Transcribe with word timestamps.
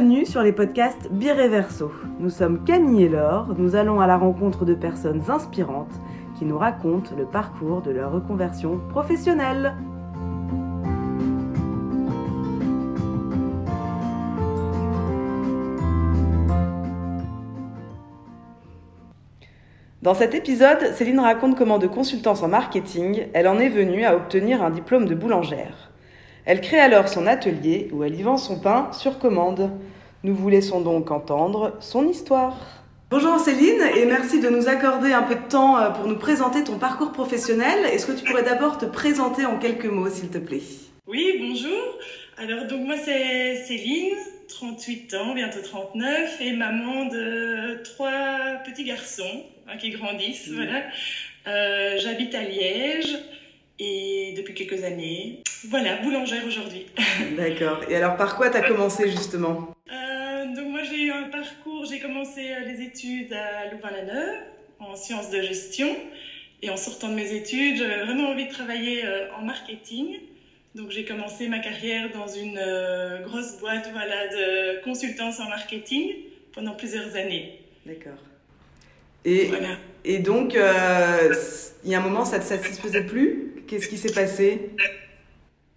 Bienvenue 0.00 0.24
sur 0.24 0.42
les 0.42 0.52
podcasts 0.52 1.12
Bireverso. 1.12 1.92
Nous 2.20 2.30
sommes 2.30 2.64
Camille 2.64 3.02
et 3.02 3.08
Laure, 3.10 3.54
nous 3.58 3.76
allons 3.76 4.00
à 4.00 4.06
la 4.06 4.16
rencontre 4.16 4.64
de 4.64 4.72
personnes 4.72 5.22
inspirantes 5.28 5.92
qui 6.38 6.46
nous 6.46 6.56
racontent 6.56 7.14
le 7.18 7.26
parcours 7.26 7.82
de 7.82 7.90
leur 7.90 8.10
reconversion 8.10 8.80
professionnelle. 8.88 9.74
Dans 20.00 20.14
cet 20.14 20.34
épisode, 20.34 20.94
Céline 20.94 21.20
raconte 21.20 21.58
comment 21.58 21.76
de 21.76 21.86
consultance 21.86 22.42
en 22.42 22.48
marketing, 22.48 23.26
elle 23.34 23.46
en 23.46 23.58
est 23.58 23.68
venue 23.68 24.06
à 24.06 24.16
obtenir 24.16 24.62
un 24.62 24.70
diplôme 24.70 25.04
de 25.04 25.14
boulangère. 25.14 25.89
Elle 26.50 26.62
crée 26.62 26.80
alors 26.80 27.08
son 27.08 27.28
atelier 27.28 27.86
où 27.92 28.02
elle 28.02 28.16
y 28.16 28.24
vend 28.24 28.36
son 28.36 28.58
pain 28.58 28.90
sur 28.90 29.20
commande. 29.20 29.70
Nous 30.24 30.34
vous 30.34 30.48
laissons 30.48 30.80
donc 30.80 31.12
entendre 31.12 31.76
son 31.78 32.08
histoire. 32.08 32.82
Bonjour 33.08 33.38
Céline 33.38 33.80
et 33.96 34.04
merci 34.04 34.40
de 34.40 34.48
nous 34.48 34.66
accorder 34.66 35.12
un 35.12 35.22
peu 35.22 35.36
de 35.36 35.48
temps 35.48 35.78
euh, 35.78 35.90
pour 35.90 36.08
nous 36.08 36.18
présenter 36.18 36.64
ton 36.64 36.76
parcours 36.76 37.12
professionnel. 37.12 37.84
Est-ce 37.92 38.04
que 38.04 38.18
tu 38.18 38.24
pourrais 38.24 38.42
d'abord 38.42 38.78
te 38.78 38.84
présenter 38.84 39.46
en 39.46 39.60
quelques 39.60 39.84
mots 39.84 40.10
s'il 40.10 40.28
te 40.28 40.38
plaît? 40.38 40.62
Oui, 41.06 41.36
bonjour. 41.38 41.98
Alors 42.36 42.64
donc 42.64 42.80
moi 42.80 42.96
c'est 42.96 43.62
Céline, 43.68 44.16
38 44.48 45.14
ans, 45.14 45.34
bientôt 45.34 45.62
39 45.62 46.40
et 46.40 46.52
maman 46.54 47.04
de 47.04 47.80
trois 47.84 48.56
petits 48.64 48.82
garçons 48.82 49.44
hein, 49.68 49.76
qui 49.78 49.90
grandissent. 49.90 50.50
Voilà. 50.52 50.82
Euh, 51.46 51.96
J'habite 52.00 52.34
à 52.34 52.42
Liège 52.42 53.16
et 53.80 54.34
depuis 54.36 54.54
quelques 54.54 54.84
années. 54.84 55.42
Voilà, 55.68 55.96
boulangère 55.96 56.46
aujourd'hui. 56.46 56.86
D'accord. 57.36 57.80
Et 57.88 57.96
alors 57.96 58.16
par 58.16 58.36
quoi 58.36 58.50
tu 58.50 58.56
as 58.58 58.62
commencé 58.62 59.10
justement? 59.10 59.74
Euh, 59.90 60.54
Donc 60.54 60.68
moi 60.68 60.82
j'ai 60.84 61.04
eu 61.04 61.10
un 61.10 61.24
parcours, 61.24 61.86
j'ai 61.86 61.98
commencé 61.98 62.52
euh, 62.52 62.60
les 62.66 62.82
études 62.82 63.32
à 63.32 63.72
Louvain-la-Neuve 63.72 64.36
en 64.78 64.94
sciences 64.94 65.30
de 65.30 65.40
gestion. 65.40 65.88
Et 66.62 66.68
en 66.68 66.76
sortant 66.76 67.08
de 67.08 67.14
mes 67.14 67.32
études, 67.32 67.78
j'avais 67.78 68.04
vraiment 68.04 68.28
envie 68.28 68.46
de 68.46 68.52
travailler 68.52 69.04
euh, 69.04 69.32
en 69.38 69.42
marketing. 69.42 70.18
Donc 70.74 70.90
j'ai 70.90 71.06
commencé 71.06 71.48
ma 71.48 71.58
carrière 71.58 72.10
dans 72.12 72.28
une 72.28 72.60
grosse 73.24 73.58
boîte 73.58 73.88
voilà, 73.92 74.28
de 74.28 74.84
consultance 74.84 75.40
en 75.40 75.48
marketing 75.48 76.14
pendant 76.52 76.74
plusieurs 76.74 77.16
années. 77.16 77.58
D'accord. 77.86 78.18
Et, 79.24 79.46
Voilà. 79.46 79.76
et 80.04 80.18
donc, 80.18 80.54
euh, 80.54 81.34
il 81.84 81.90
y 81.90 81.94
a 81.94 81.98
un 81.98 82.02
moment, 82.02 82.24
ça 82.24 82.38
ne 82.38 82.42
te 82.42 82.48
satisfaisait 82.48 83.04
plus? 83.04 83.54
Qu'est-ce 83.66 83.88
qui 83.88 83.98
s'est 83.98 84.12
passé? 84.12 84.70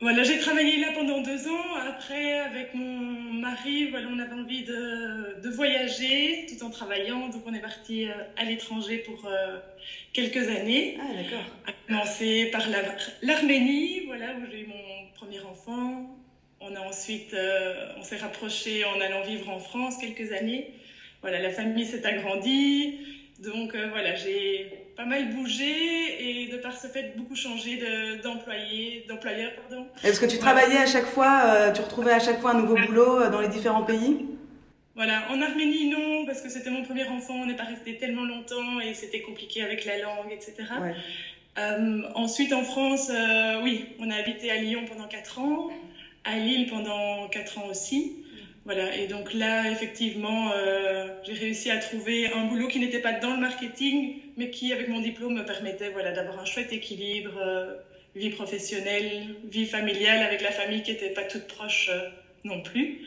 Voilà, 0.02 0.24
j'ai 0.24 0.40
travaillé 0.40 0.80
là 0.82 0.88
pendant 0.96 1.22
deux 1.22 1.48
ans. 1.48 1.76
Après, 1.88 2.40
avec 2.40 2.74
mon 2.74 3.00
mari, 3.40 3.90
voilà, 3.90 4.08
on 4.12 4.20
avait 4.20 4.34
envie 4.34 4.64
de, 4.64 5.42
de 5.42 5.50
voyager 5.50 6.46
tout 6.50 6.66
en 6.66 6.70
travaillant. 6.70 7.30
Donc, 7.30 7.44
on 7.46 7.54
est 7.54 7.62
parti 7.62 8.06
euh, 8.10 8.12
à 8.38 8.44
l'étranger 8.44 8.98
pour 8.98 9.26
euh, 9.28 9.58
quelques 10.12 10.50
années. 10.50 10.98
Ah 11.00 11.14
d'accord. 11.16 11.46
À 11.68 11.72
commencer 11.88 12.50
par 12.52 12.70
la- 12.70 12.84
l'Arménie, 13.22 14.02
voilà, 14.08 14.34
où 14.34 14.52
j'ai 14.52 14.62
eu 14.62 14.68
mon 14.68 15.08
premier 15.16 15.40
enfant. 15.42 16.10
On 16.60 16.76
a 16.76 16.80
ensuite, 16.82 17.34
euh, 17.34 17.88
on 17.98 18.04
s'est 18.04 18.18
rapproché 18.18 18.84
en 18.86 19.00
allant 19.00 19.22
vivre 19.24 19.50
en 19.50 19.60
France 19.60 19.96
quelques 19.98 20.34
années. 20.34 20.72
Voilà, 21.22 21.40
la 21.40 21.52
famille 21.52 21.86
s'est 21.86 22.06
agrandie. 22.06 22.98
Donc 23.40 23.74
euh, 23.76 23.90
voilà, 23.92 24.16
j'ai 24.16 24.72
pas 24.96 25.06
mal 25.06 25.34
bougé 25.34 25.66
et 26.20 26.48
de 26.48 26.58
par 26.58 26.78
ce 26.78 26.88
fait 26.88 27.14
beaucoup 27.18 27.36
changé 27.36 27.78
de- 27.78 28.22
d'employé, 28.22 29.06
d'employeur, 29.10 29.52
pardon. 29.56 29.88
Est-ce 30.04 30.20
que 30.22 30.26
tu 30.28 30.38
travaillais 30.38 30.78
à 30.78 30.86
chaque 30.86 31.06
fois, 31.08 31.42
euh, 31.46 31.72
tu 31.74 31.82
retrouvais 31.82 32.12
à 32.14 32.20
chaque 32.20 32.40
fois 32.40 32.52
un 32.52 32.62
nouveau 32.62 32.76
boulot 32.76 33.22
euh, 33.22 33.30
dans 33.30 33.42
les 33.42 33.48
différents 33.48 33.84
pays? 33.84 34.26
Voilà, 34.96 35.24
en 35.32 35.42
Arménie 35.42 35.90
non, 35.90 36.26
parce 36.28 36.42
que 36.42 36.50
c'était 36.50 36.70
mon 36.70 36.84
premier 36.84 37.06
enfant, 37.08 37.34
on 37.34 37.46
n'est 37.48 37.56
pas 37.56 37.64
resté 37.64 37.98
tellement 37.98 38.26
longtemps 38.26 38.80
et 38.80 38.94
c'était 38.94 39.22
compliqué 39.22 39.64
avec 39.64 39.86
la 39.86 39.98
langue, 39.98 40.32
etc. 40.32 40.54
Ouais. 40.80 40.94
Euh, 41.58 42.04
ensuite, 42.14 42.54
en 42.54 42.64
France, 42.64 43.12
oui, 43.64 43.86
on 44.00 44.12
a 44.12 44.16
habité 44.16 44.52
à 44.52 44.58
Lyon 44.58 44.86
pendant 44.88 45.08
4 45.08 45.40
ans, 45.40 45.70
à 46.24 46.38
Lille 46.38 46.68
pendant 46.70 47.28
4 47.30 47.58
ans 47.58 47.66
aussi. 47.72 48.23
Voilà, 48.66 48.96
et 48.96 49.08
donc 49.08 49.34
là, 49.34 49.70
effectivement, 49.70 50.50
euh, 50.52 51.10
j'ai 51.24 51.34
réussi 51.34 51.70
à 51.70 51.78
trouver 51.78 52.32
un 52.32 52.46
boulot 52.46 52.68
qui 52.70 52.80
n'était 52.80 53.00
pas 53.02 53.12
dans 53.12 53.34
le 53.34 53.40
marketing, 53.40 54.14
mais 54.38 54.50
qui, 54.50 54.72
avec 54.72 54.88
mon 54.88 55.02
diplôme, 55.02 55.34
me 55.34 55.44
permettait 55.44 55.90
voilà, 55.90 56.14
d'avoir 56.14 56.40
un 56.40 56.46
chouette 56.46 56.72
équilibre, 56.72 57.38
euh, 57.38 57.74
vie 58.16 58.30
professionnelle, 58.30 59.36
vie 59.44 59.66
familiale, 59.66 60.24
avec 60.24 60.40
la 60.42 60.52
famille 60.52 60.82
qui 60.82 60.92
n'était 60.92 61.10
pas 61.10 61.26
toute 61.26 61.46
proche 61.46 61.90
euh, 61.90 62.04
non 62.46 62.62
plus. 62.62 63.02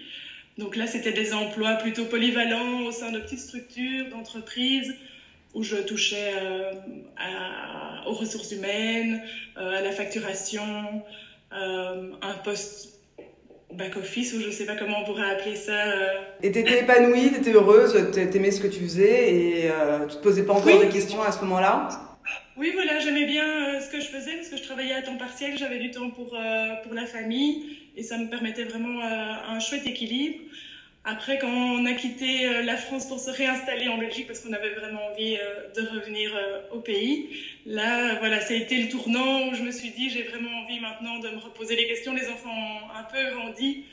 Donc 0.58 0.76
là, 0.76 0.86
c'était 0.86 1.12
des 1.12 1.32
emplois 1.32 1.76
plutôt 1.76 2.04
polyvalents 2.04 2.84
au 2.84 2.90
sein 2.92 3.10
de 3.10 3.18
petites 3.18 3.38
structures, 3.40 4.08
d'entreprises, 4.08 4.94
où 5.54 5.62
je 5.62 5.76
touchais 5.78 6.32
aux 8.06 8.12
ressources 8.12 8.50
humaines, 8.52 9.20
à 9.54 9.80
la 9.80 9.92
facturation, 9.92 11.02
un 11.50 12.36
poste 12.42 12.95
back-office, 13.76 14.32
ou 14.34 14.40
je 14.40 14.46
ne 14.46 14.50
sais 14.52 14.66
pas 14.66 14.76
comment 14.76 15.00
on 15.02 15.04
pourrait 15.04 15.30
appeler 15.30 15.56
ça. 15.56 15.72
euh. 15.72 16.06
Et 16.42 16.50
t'étais 16.52 16.80
épanouie, 16.80 17.30
t'étais 17.32 17.52
heureuse, 17.52 17.92
t'a- 18.12 18.26
t'aimais 18.26 18.50
ce 18.50 18.60
que 18.60 18.66
tu 18.68 18.80
faisais 18.80 19.34
et 19.34 19.70
euh, 19.70 20.06
tu 20.06 20.16
te 20.16 20.22
posais 20.22 20.44
pas 20.44 20.54
encore 20.54 20.78
Oui. 20.80 20.86
de 20.86 20.92
questions 20.92 21.22
à 21.22 21.32
ce 21.32 21.40
moment-là? 21.42 21.88
Oui, 22.56 22.70
voilà, 22.74 22.98
j'aimais 23.00 23.26
bien 23.26 23.44
euh, 23.76 23.80
ce 23.80 23.90
que 23.90 24.00
je 24.00 24.06
faisais 24.06 24.32
parce 24.36 24.48
que 24.48 24.56
je 24.56 24.62
travaillais 24.62 24.94
à 24.94 25.02
temps 25.02 25.16
partiel, 25.18 25.56
j'avais 25.58 25.78
du 25.78 25.90
temps 25.90 26.10
pour, 26.10 26.34
euh, 26.34 26.68
pour 26.82 26.94
la 26.94 27.04
famille 27.06 27.76
et 27.96 28.02
ça 28.02 28.16
me 28.18 28.28
permettait 28.28 28.64
vraiment 28.64 29.00
un 29.02 29.60
chouette 29.60 29.86
équilibre. 29.86 30.38
Après, 31.08 31.38
quand 31.38 31.48
on 31.48 31.86
a 31.86 31.92
quitté 31.92 32.48
euh, 32.48 32.62
la 32.62 32.76
France 32.76 33.06
pour 33.06 33.20
se 33.20 33.30
réinstaller 33.30 33.86
en 33.86 33.96
Belgique 33.96 34.26
parce 34.26 34.40
qu'on 34.40 34.52
avait 34.52 34.70
vraiment 34.70 35.06
envie 35.06 35.36
euh, 35.36 35.68
de 35.72 35.82
revenir 35.82 36.34
euh, 36.34 36.58
au 36.72 36.80
pays, 36.80 37.28
là, 37.64 38.16
voilà, 38.16 38.40
ça 38.40 38.54
a 38.54 38.56
été 38.56 38.76
le 38.76 38.88
tournant 38.88 39.46
où 39.48 39.54
je 39.54 39.62
me 39.62 39.70
suis 39.70 39.90
dit, 39.90 40.10
j'ai 40.10 40.24
vraiment 40.24 40.50
envie 40.64 40.80
maintenant 40.80 41.20
de 41.20 41.28
me 41.28 41.38
reposer 41.38 41.76
les 41.76 41.86
questions. 41.86 42.12
Les 42.12 42.28
enfants 42.28 42.50
ont 42.50 42.90
un 42.90 43.04
peu 43.04 43.24
grandi, 43.36 43.84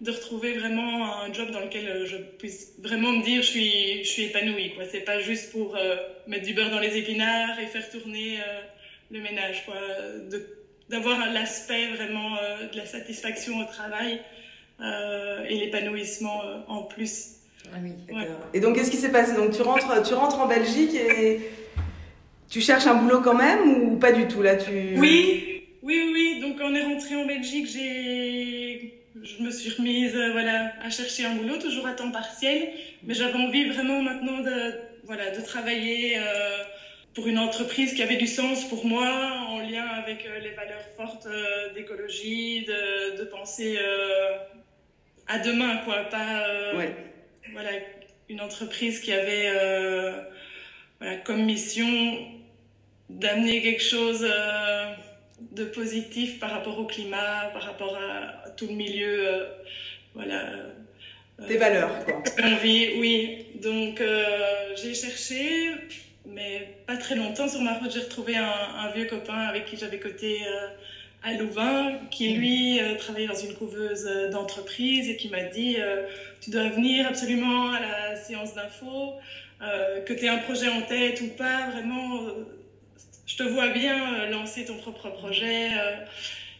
de 0.00 0.12
retrouver 0.12 0.52
vraiment 0.52 1.22
un 1.22 1.32
job 1.32 1.50
dans 1.50 1.58
lequel 1.58 2.06
je 2.06 2.16
puisse 2.38 2.72
vraiment 2.78 3.10
me 3.14 3.24
dire, 3.24 3.42
je 3.42 3.48
suis, 3.48 4.04
je 4.04 4.08
suis 4.08 4.22
épanouie, 4.22 4.70
quoi. 4.70 4.84
C'est 4.84 5.00
pas 5.00 5.18
juste 5.18 5.50
pour 5.50 5.76
mettre 6.28 6.44
du 6.46 6.54
beurre 6.54 6.70
dans 6.70 6.78
les 6.78 6.96
épinards 6.96 7.58
et 7.58 7.66
faire 7.66 7.90
tourner 7.90 8.38
le 9.10 9.20
ménage, 9.20 9.64
d'avoir 10.88 11.30
l'aspect 11.32 11.88
vraiment 11.88 12.36
de 12.72 12.76
la 12.76 12.86
satisfaction 12.86 13.58
au 13.58 13.64
travail 13.64 14.20
et 15.48 15.56
l'épanouissement 15.58 16.42
euh, 16.44 16.58
en 16.68 16.82
plus. 16.82 17.36
Ah 17.72 17.78
oui, 17.82 17.92
Ouais. 18.14 18.28
Et 18.54 18.60
donc 18.60 18.76
qu'est-ce 18.76 18.90
qui 18.90 18.96
s'est 18.96 19.12
passé? 19.12 19.34
Donc 19.34 19.52
tu 19.52 19.62
rentres, 19.62 20.02
tu 20.02 20.14
rentres 20.14 20.40
en 20.40 20.46
Belgique 20.46 20.94
et 20.94 21.40
tu 22.48 22.60
cherches 22.60 22.86
un 22.86 22.94
boulot 22.94 23.20
quand 23.20 23.34
même 23.34 23.62
ou 23.84 23.96
pas 23.96 24.12
du 24.12 24.26
tout? 24.26 24.42
Là 24.42 24.56
tu... 24.56 24.70
Oui, 24.96 25.62
oui, 25.82 26.10
oui. 26.12 26.38
Donc 26.40 26.56
on 26.62 26.74
est 26.74 26.82
rentré 26.82 27.14
en 27.16 27.26
Belgique, 27.26 27.68
j'ai, 27.72 28.94
je 29.22 29.42
me 29.42 29.50
suis 29.50 29.70
remise, 29.76 30.16
euh, 30.16 30.32
voilà, 30.32 30.72
à 30.82 30.90
chercher 30.90 31.26
un 31.26 31.34
boulot, 31.36 31.58
toujours 31.58 31.86
à 31.86 31.92
temps 31.92 32.10
partiel. 32.10 32.70
Mais 33.04 33.14
j'avais 33.14 33.38
envie 33.38 33.68
vraiment 33.68 34.02
maintenant 34.02 34.38
de, 34.40 34.74
voilà, 35.04 35.30
de 35.30 35.40
travailler 35.40 36.16
euh, 36.18 36.22
pour 37.14 37.26
une 37.28 37.38
entreprise 37.38 37.94
qui 37.94 38.02
avait 38.02 38.16
du 38.16 38.26
sens 38.26 38.64
pour 38.64 38.84
moi, 38.86 39.06
en 39.48 39.58
lien 39.58 39.84
avec 40.02 40.26
euh, 40.26 40.38
les 40.40 40.50
valeurs 40.50 40.86
fortes 40.96 41.26
euh, 41.26 41.72
d'écologie, 41.74 42.64
de, 42.66 43.18
de 43.18 43.24
penser 43.24 43.78
euh, 43.78 44.38
à 45.30 45.38
demain, 45.38 45.76
quoi, 45.84 46.02
pas. 46.10 46.42
euh, 46.42 46.76
Ouais. 46.76 46.92
voilà, 47.52 47.70
une 48.28 48.40
entreprise 48.40 48.98
qui 48.98 49.12
avait 49.12 49.46
euh, 49.48 50.20
voilà, 50.98 51.16
comme 51.18 51.44
mission 51.44 51.88
d'amener 53.08 53.62
quelque 53.62 53.82
chose 53.82 54.24
euh, 54.24 54.92
de 55.52 55.64
positif 55.64 56.40
par 56.40 56.50
rapport 56.50 56.78
au 56.78 56.84
climat, 56.84 57.48
par 57.52 57.62
rapport 57.62 57.96
à, 57.96 58.50
tout 58.56 58.66
le 58.66 58.74
milieu, 58.74 59.46
voilà. 60.14 60.46
Tes 61.46 61.56
valeurs 61.56 62.04
quoi. 62.04 62.22
vit, 62.62 62.90
oui. 62.98 63.46
Donc 63.54 64.00
euh, 64.00 64.74
j'ai 64.76 64.94
cherché, 64.94 65.70
mais 66.26 66.68
pas 66.86 66.96
très 66.96 67.14
longtemps 67.14 67.48
sur 67.48 67.60
ma 67.60 67.74
route, 67.74 67.92
j'ai 67.92 68.00
retrouvé 68.00 68.36
un, 68.36 68.44
un 68.44 68.88
vieux 68.90 69.06
copain 69.06 69.38
avec 69.38 69.64
qui 69.66 69.76
j'avais 69.76 70.00
coté 70.00 70.46
euh, 70.46 70.66
à 71.22 71.34
Louvain, 71.34 71.98
qui 72.10 72.30
lui 72.32 72.80
euh, 72.80 72.96
travaillait 72.96 73.26
dans 73.28 73.34
une 73.34 73.54
couveuse 73.54 74.06
euh, 74.06 74.28
d'entreprise 74.28 75.08
et 75.08 75.16
qui 75.16 75.28
m'a 75.28 75.42
dit 75.42 75.76
euh, 75.78 76.02
tu 76.40 76.50
dois 76.50 76.68
venir 76.70 77.06
absolument 77.06 77.70
à 77.72 77.80
la 77.80 78.16
séance 78.16 78.54
d'info, 78.54 79.12
euh, 79.60 80.00
que 80.00 80.14
tu 80.14 80.24
aies 80.24 80.28
un 80.28 80.38
projet 80.38 80.68
en 80.68 80.82
tête 80.82 81.20
ou 81.20 81.28
pas, 81.28 81.66
vraiment, 81.66 82.22
je 83.26 83.36
te 83.36 83.42
vois 83.42 83.68
bien 83.68 84.26
lancer 84.26 84.64
ton 84.64 84.76
propre 84.76 85.10
projet. 85.10 85.70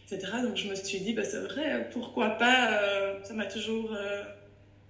etc. 0.05 0.33
Donc 0.43 0.57
je 0.57 0.67
me 0.67 0.75
suis 0.75 0.99
dit, 0.99 1.13
bah, 1.13 1.23
c'est 1.23 1.39
vrai, 1.39 1.87
pourquoi 1.91 2.29
pas, 2.37 3.17
ça 3.23 3.33
m'a 3.33 3.45
toujours 3.45 3.95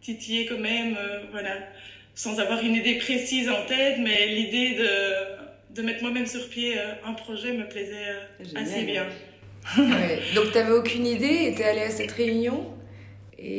titillé 0.01 0.45
quand 0.45 0.57
même, 0.57 0.97
voilà, 1.31 1.59
sans 2.15 2.39
avoir 2.39 2.62
une 2.62 2.75
idée 2.75 2.95
précise 2.95 3.50
en 3.50 3.63
tête, 3.65 3.97
mais 4.00 4.27
l'idée 4.27 4.74
de, 4.74 5.74
de 5.75 5.81
mettre 5.81 6.01
moi-même 6.01 6.25
sur 6.25 6.50
pied 6.50 6.77
un 7.03 7.13
projet 7.13 7.53
me 7.53 7.65
plaisait 7.69 8.12
assez 8.56 8.83
bien. 8.83 9.07
Ouais. 9.77 10.19
Donc 10.35 10.51
t'avais 10.51 10.71
aucune 10.71 11.05
idée 11.05 11.47
et 11.47 11.53
t'es 11.53 11.63
allée 11.63 11.83
à 11.83 11.89
cette 11.89 12.11
réunion 12.11 12.65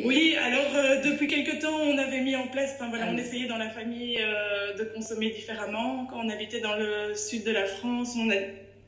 Oui, 0.05 0.37
alors 0.43 0.75
euh, 0.75 1.03
depuis 1.03 1.27
quelque 1.27 1.61
temps, 1.61 1.75
on 1.75 1.97
avait 1.97 2.21
mis 2.21 2.37
en 2.37 2.49
place, 2.49 2.73
enfin 2.75 2.89
voilà, 2.91 3.07
on 3.07 3.17
ah 3.17 3.21
essayait 3.21 3.47
dans 3.47 3.57
la 3.57 3.71
famille 3.71 4.19
euh, 4.21 4.77
de 4.77 4.85
consommer 4.85 5.31
différemment. 5.31 6.07
Quand 6.11 6.21
on 6.25 6.29
habitait 6.29 6.61
dans 6.61 6.77
le 6.77 7.15
sud 7.15 7.45
de 7.45 7.53
la 7.53 7.67
France, 7.67 8.15
on, 8.17 8.29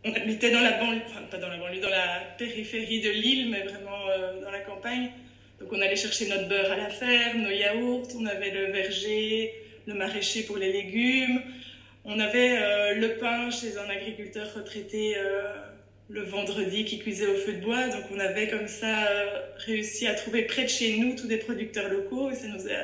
on 0.04 0.12
habitait 0.12 0.50
dans 0.50 0.60
la 0.60 0.72
banlieue, 0.72 1.02
enfin 1.06 1.22
pas 1.30 1.38
dans 1.38 1.48
la 1.48 1.56
banlieue, 1.56 1.80
dans 1.80 1.88
la 1.88 2.20
périphérie 2.36 3.00
de 3.00 3.10
l'île, 3.10 3.50
mais 3.50 3.62
vraiment 3.62 4.08
euh, 4.10 4.42
dans 4.42 4.50
la 4.50 4.60
campagne. 4.60 5.10
Donc 5.60 5.72
on 5.72 5.80
allait 5.80 5.96
chercher 5.96 6.28
notre 6.28 6.48
beurre 6.48 6.72
à 6.72 6.76
la 6.76 6.90
ferme, 6.90 7.42
nos 7.42 7.50
yaourts, 7.50 8.08
on 8.20 8.26
avait 8.26 8.50
le 8.50 8.72
verger, 8.72 9.54
le 9.86 9.94
maraîcher 9.94 10.42
pour 10.42 10.58
les 10.58 10.72
légumes, 10.72 11.40
on 12.04 12.18
avait 12.18 12.94
le 12.96 13.16
pain 13.18 13.50
chez 13.50 13.78
un 13.78 13.88
agriculteur 13.88 14.52
retraité 14.54 15.16
le 16.08 16.22
vendredi 16.22 16.84
qui 16.84 16.98
cuisait 16.98 17.26
au 17.26 17.36
feu 17.36 17.54
de 17.54 17.60
bois. 17.60 17.88
Donc 17.88 18.04
on 18.14 18.18
avait 18.18 18.48
comme 18.48 18.68
ça 18.68 19.06
euh, 19.06 19.40
réussi 19.66 20.06
à 20.06 20.14
trouver 20.14 20.42
près 20.42 20.64
de 20.64 20.68
chez 20.68 20.98
nous 20.98 21.16
tous 21.16 21.26
des 21.26 21.38
producteurs 21.38 21.88
locaux 21.88 22.30
et 22.30 22.34
ça 22.34 22.48
nous 22.48 22.66
a 22.68 22.82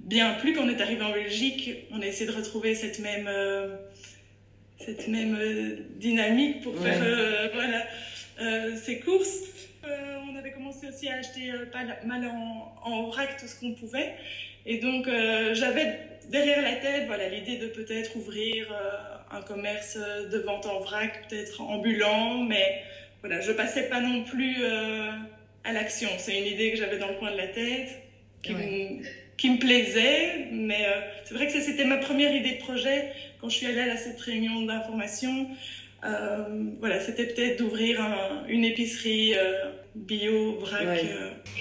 bien 0.00 0.34
plu. 0.34 0.54
Quand 0.54 0.64
on 0.64 0.68
est 0.68 0.80
arrivé 0.80 1.02
en 1.02 1.12
Belgique, 1.12 1.70
on 1.92 2.00
a 2.02 2.06
essayé 2.06 2.26
de 2.26 2.36
retrouver 2.36 2.74
cette 2.74 2.98
même, 2.98 3.28
euh, 3.28 3.76
cette 4.80 5.06
même 5.08 5.36
euh, 5.38 5.76
dynamique 5.96 6.62
pour 6.62 6.76
faire 6.78 7.50
voilà, 7.54 7.86
ces 8.76 8.98
courses. 9.00 9.42
on 9.84 10.36
avait 10.36 10.50
commencé 10.50 10.88
aussi 10.88 11.08
à 11.08 11.18
acheter 11.18 11.52
pas 11.72 11.84
mal 12.04 12.26
en, 12.26 12.74
en 12.82 13.02
vrac 13.08 13.36
tout 13.38 13.46
ce 13.46 13.60
qu'on 13.60 13.74
pouvait. 13.74 14.14
Et 14.66 14.78
donc 14.78 15.06
j'avais 15.52 15.98
derrière 16.28 16.62
la 16.62 16.74
tête 16.74 17.06
voilà, 17.06 17.28
l'idée 17.28 17.58
de 17.58 17.68
peut-être 17.68 18.16
ouvrir 18.16 18.66
un 19.32 19.40
commerce 19.40 19.96
de 19.96 20.38
vente 20.38 20.66
en 20.66 20.80
vrac, 20.80 21.28
peut-être 21.28 21.60
ambulant, 21.60 22.42
mais 22.42 22.82
voilà, 23.20 23.40
je 23.40 23.52
passais 23.52 23.84
pas 23.84 24.00
non 24.00 24.24
plus 24.24 24.56
euh, 24.60 25.10
à 25.64 25.72
l'action. 25.72 26.08
C'est 26.18 26.38
une 26.38 26.46
idée 26.46 26.72
que 26.72 26.76
j'avais 26.76 26.98
dans 26.98 27.08
le 27.08 27.14
coin 27.14 27.30
de 27.30 27.36
la 27.36 27.46
tête, 27.46 27.88
qui, 28.42 28.52
me, 28.52 29.02
qui 29.36 29.50
me, 29.50 29.58
plaisait, 29.58 30.48
mais 30.50 30.84
euh, 30.86 31.00
c'est 31.24 31.34
vrai 31.34 31.46
que 31.46 31.60
c'était 31.60 31.84
ma 31.84 31.98
première 31.98 32.34
idée 32.34 32.56
de 32.56 32.58
projet 32.58 33.12
quand 33.40 33.48
je 33.48 33.56
suis 33.56 33.66
allée 33.66 33.90
à 33.90 33.96
cette 33.96 34.20
réunion 34.20 34.62
d'information. 34.62 35.46
Euh, 36.04 36.64
voilà, 36.80 36.98
c'était 37.00 37.26
peut-être 37.26 37.58
d'ouvrir 37.60 38.00
une 38.48 38.64
épicerie 38.64 39.34
bio, 39.94 40.58
vrac. 40.58 40.98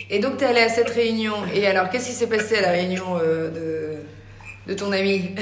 Et 0.10 0.18
donc, 0.18 0.38
tu 0.38 0.44
es 0.44 0.48
allée 0.48 0.62
à 0.62 0.70
cette 0.70 0.90
réunion. 0.90 1.36
Et 1.54 1.68
alors, 1.68 1.92
qu'est-ce 1.92 2.08
qui 2.08 2.16
s'est 2.16 2.30
passé 2.30 2.58
à 2.58 2.62
la 2.62 2.72
réunion 2.72 3.20
de, 3.20 3.98
de 4.66 4.74
ton 4.74 4.92
ami 4.92 5.36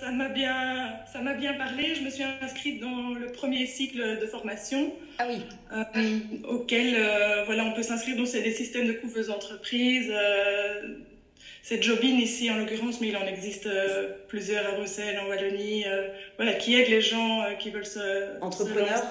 ça 0.00 0.10
m'a 0.16 0.28
bien, 0.30 0.79
ça 1.20 1.24
m'a 1.24 1.34
bien 1.34 1.52
parlé. 1.52 1.94
Je 1.94 2.02
me 2.02 2.08
suis 2.08 2.24
inscrite 2.40 2.80
dans 2.80 3.10
le 3.10 3.26
premier 3.26 3.66
cycle 3.66 4.18
de 4.18 4.26
formation. 4.26 4.90
Ah 5.18 5.26
oui. 5.28 5.42
Euh, 5.72 6.18
auquel, 6.48 6.94
euh, 6.96 7.44
voilà, 7.44 7.64
on 7.66 7.72
peut 7.74 7.82
s'inscrire. 7.82 8.16
Donc, 8.16 8.26
c'est 8.26 8.40
des 8.40 8.52
systèmes 8.52 8.86
de 8.86 8.94
couveuse 8.94 9.26
d'entreprise. 9.26 10.10
Euh, 10.10 10.94
c'est 11.62 11.82
Jobin 11.82 12.16
ici 12.16 12.50
en 12.50 12.56
l'occurrence, 12.56 13.02
mais 13.02 13.08
il 13.08 13.16
en 13.18 13.26
existe 13.26 13.68
plusieurs 14.28 14.66
à 14.66 14.72
Bruxelles, 14.72 15.18
en 15.18 15.28
Wallonie, 15.28 15.84
voilà, 16.36 16.54
qui 16.54 16.74
aident 16.74 16.88
les 16.88 17.02
gens 17.02 17.44
qui 17.58 17.70
veulent 17.70 17.86
se. 17.86 18.42
Entrepreneurs 18.42 19.02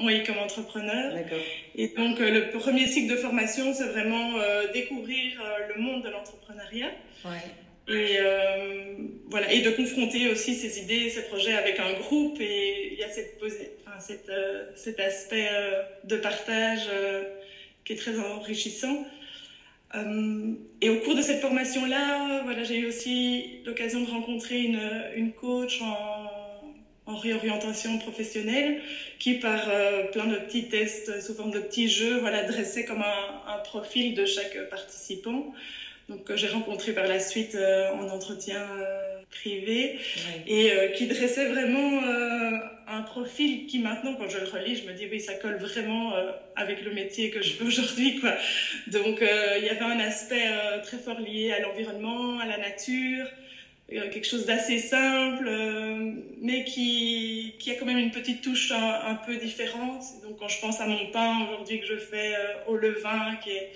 oui, 0.00 0.24
comme 0.24 0.38
entrepreneur. 0.38 1.12
D'accord. 1.12 1.38
Et 1.76 1.88
donc, 1.88 2.18
le 2.18 2.50
premier 2.50 2.86
cycle 2.86 3.12
de 3.12 3.16
formation, 3.16 3.72
c'est 3.72 3.86
vraiment 3.86 4.34
découvrir 4.72 5.42
le 5.74 5.80
monde 5.80 6.02
de 6.04 6.08
l'entrepreneuriat. 6.08 6.90
Ouais 7.24 7.30
et 7.92 8.18
euh, 8.20 8.94
voilà. 9.26 9.52
Et 9.52 9.60
de 9.60 9.70
confronter 9.70 10.28
aussi 10.28 10.54
ces 10.54 10.78
idées 10.78 11.08
ces 11.10 11.22
projets 11.22 11.52
avec 11.54 11.78
un 11.78 11.92
groupe. 11.94 12.40
Et 12.40 12.92
il 12.92 12.98
y 12.98 13.02
a 13.02 13.08
cette, 13.08 13.40
enfin, 13.86 13.98
cette 14.00 14.28
euh, 14.28 14.64
cet 14.76 15.00
aspect 15.00 15.48
euh, 15.50 15.82
de 16.04 16.16
partage 16.16 16.88
qui 17.84 17.92
est 17.92 17.96
très 17.96 18.18
enrichissant. 18.18 19.04
Et 20.80 20.88
au 20.88 20.98
cours 20.98 21.16
de 21.16 21.20
cette 21.22 21.40
formation 21.40 21.84
là 21.84 22.42
voilà 22.44 22.62
j'ai 22.62 22.78
eu 22.78 22.86
aussi 22.86 23.60
l'occasion 23.64 24.00
de 24.02 24.08
rencontrer 24.08 24.62
une, 24.62 24.80
une 25.16 25.32
coach 25.32 25.80
en, 25.80 26.30
en 27.06 27.16
réorientation 27.16 27.98
professionnelle 27.98 28.78
qui 29.18 29.34
par 29.34 29.64
plein 30.12 30.26
de 30.26 30.38
petits 30.38 30.68
tests 30.68 31.20
sous 31.20 31.34
forme 31.34 31.50
de 31.50 31.58
petits 31.58 31.88
jeux 31.88 32.18
voilà 32.18 32.44
dressait 32.44 32.84
comme 32.84 33.02
un 33.02 33.58
profil 33.64 34.14
de 34.14 34.24
chaque 34.26 34.56
participant 34.68 35.52
donc 36.10 36.24
que 36.24 36.36
j'ai 36.36 36.48
rencontré 36.48 36.92
par 36.92 37.06
la 37.06 37.20
suite 37.20 37.54
euh, 37.54 37.88
en 37.92 38.08
entretien 38.08 38.60
euh, 38.60 39.20
privé. 39.30 39.96
Et 40.46 40.72
euh, 40.72 40.88
qui 40.88 41.06
dressait 41.06 41.46
vraiment 41.46 42.02
un 42.88 43.02
profil 43.02 43.66
qui 43.66 43.78
maintenant 43.78 44.16
quand 44.16 44.28
je 44.28 44.38
le 44.38 44.44
relis 44.44 44.76
je 44.76 44.90
me 44.90 44.92
dis 44.92 45.06
oui 45.08 45.20
ça 45.20 45.34
colle 45.34 45.58
vraiment 45.58 46.12
avec 46.56 46.82
le 46.82 46.90
métier 46.90 47.30
que 47.30 47.40
je 47.40 47.52
fais 47.52 47.62
aujourd'hui 47.62 48.18
quoi. 48.18 48.34
Donc 48.88 49.18
il 49.20 49.64
y 49.64 49.68
avait 49.68 49.84
un 49.84 50.00
aspect 50.00 50.48
très 50.82 50.98
fort 50.98 51.20
lié 51.20 51.52
à 51.52 51.60
l'environnement 51.60 52.40
à 52.40 52.46
la 52.46 52.58
nature 52.58 53.26
quelque 53.88 54.26
chose 54.26 54.46
d'assez 54.46 54.78
simple, 54.78 55.50
mais 56.40 56.62
qui, 56.62 57.56
qui, 57.58 57.72
a 57.72 57.74
quand 57.74 57.86
même 57.86 57.98
une 57.98 58.12
petite 58.12 58.40
touche 58.40 58.70
un, 58.70 59.00
un, 59.04 59.16
peu 59.16 59.34
différente. 59.36 60.04
Donc 60.22 60.38
quand 60.38 60.46
je 60.46 60.60
pense 60.60 60.80
à 60.80 60.86
mon 60.86 61.06
pain 61.06 61.44
aujourd'hui 61.44 61.80
que 61.80 61.86
je 61.86 61.96
fais 61.96 62.36
au 62.68 62.76
levain, 62.76 63.34
qui 63.42 63.50
est 63.50 63.72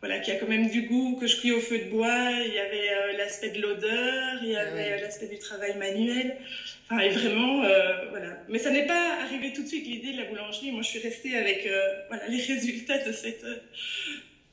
voilà, 0.00 0.18
qui 0.18 0.30
a 0.30 0.36
quand 0.36 0.48
même 0.48 0.68
du 0.68 0.82
goût, 0.82 1.16
que 1.18 1.26
je 1.26 1.36
cuis 1.36 1.52
au 1.52 1.60
feu 1.60 1.78
de 1.78 1.90
bois. 1.90 2.30
Il 2.44 2.52
y 2.52 2.58
avait 2.58 2.90
euh, 2.90 3.16
l'aspect 3.16 3.50
de 3.50 3.60
l'odeur, 3.62 4.38
il 4.42 4.50
y 4.50 4.56
avait 4.56 4.92
euh, 4.92 5.00
l'aspect 5.00 5.26
du 5.26 5.38
travail 5.38 5.76
manuel. 5.78 6.36
Enfin, 6.84 7.00
et 7.00 7.08
vraiment, 7.08 7.64
euh, 7.64 8.08
voilà. 8.10 8.38
Mais 8.48 8.58
ça 8.58 8.70
n'est 8.70 8.86
pas 8.86 9.16
arrivé 9.22 9.52
tout 9.52 9.62
de 9.62 9.68
suite 9.68 9.86
l'idée 9.86 10.12
de 10.12 10.18
la 10.18 10.24
boulangerie. 10.24 10.70
Moi, 10.70 10.82
je 10.82 10.88
suis 10.88 10.98
restée 10.98 11.34
avec 11.36 11.68
voilà, 12.08 12.26
les 12.28 12.42
résultats 12.42 12.98
de 12.98 13.12
cette. 13.12 13.44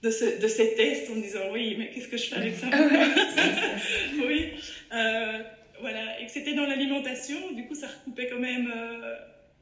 De, 0.01 0.09
ce, 0.09 0.37
de 0.37 0.47
ces 0.49 0.75
tests 0.75 1.09
en 1.09 1.15
me 1.15 1.21
disant 1.21 1.49
oui 1.53 1.77
mais 1.79 1.89
qu'est-ce 1.91 2.09
que 2.09 2.17
je 2.17 2.25
fais 2.25 2.35
avec 2.35 2.55
ça? 2.55 2.67
Oui 4.27 4.51
voilà 5.79 6.19
et 6.19 6.25
que 6.25 6.31
c'était 6.33 6.55
dans 6.55 6.65
l'alimentation 6.65 7.37
du 7.53 7.67
coup 7.67 7.73
ça 7.73 7.87
recoupait 7.87 8.27
quand 8.27 8.39
même 8.39 8.69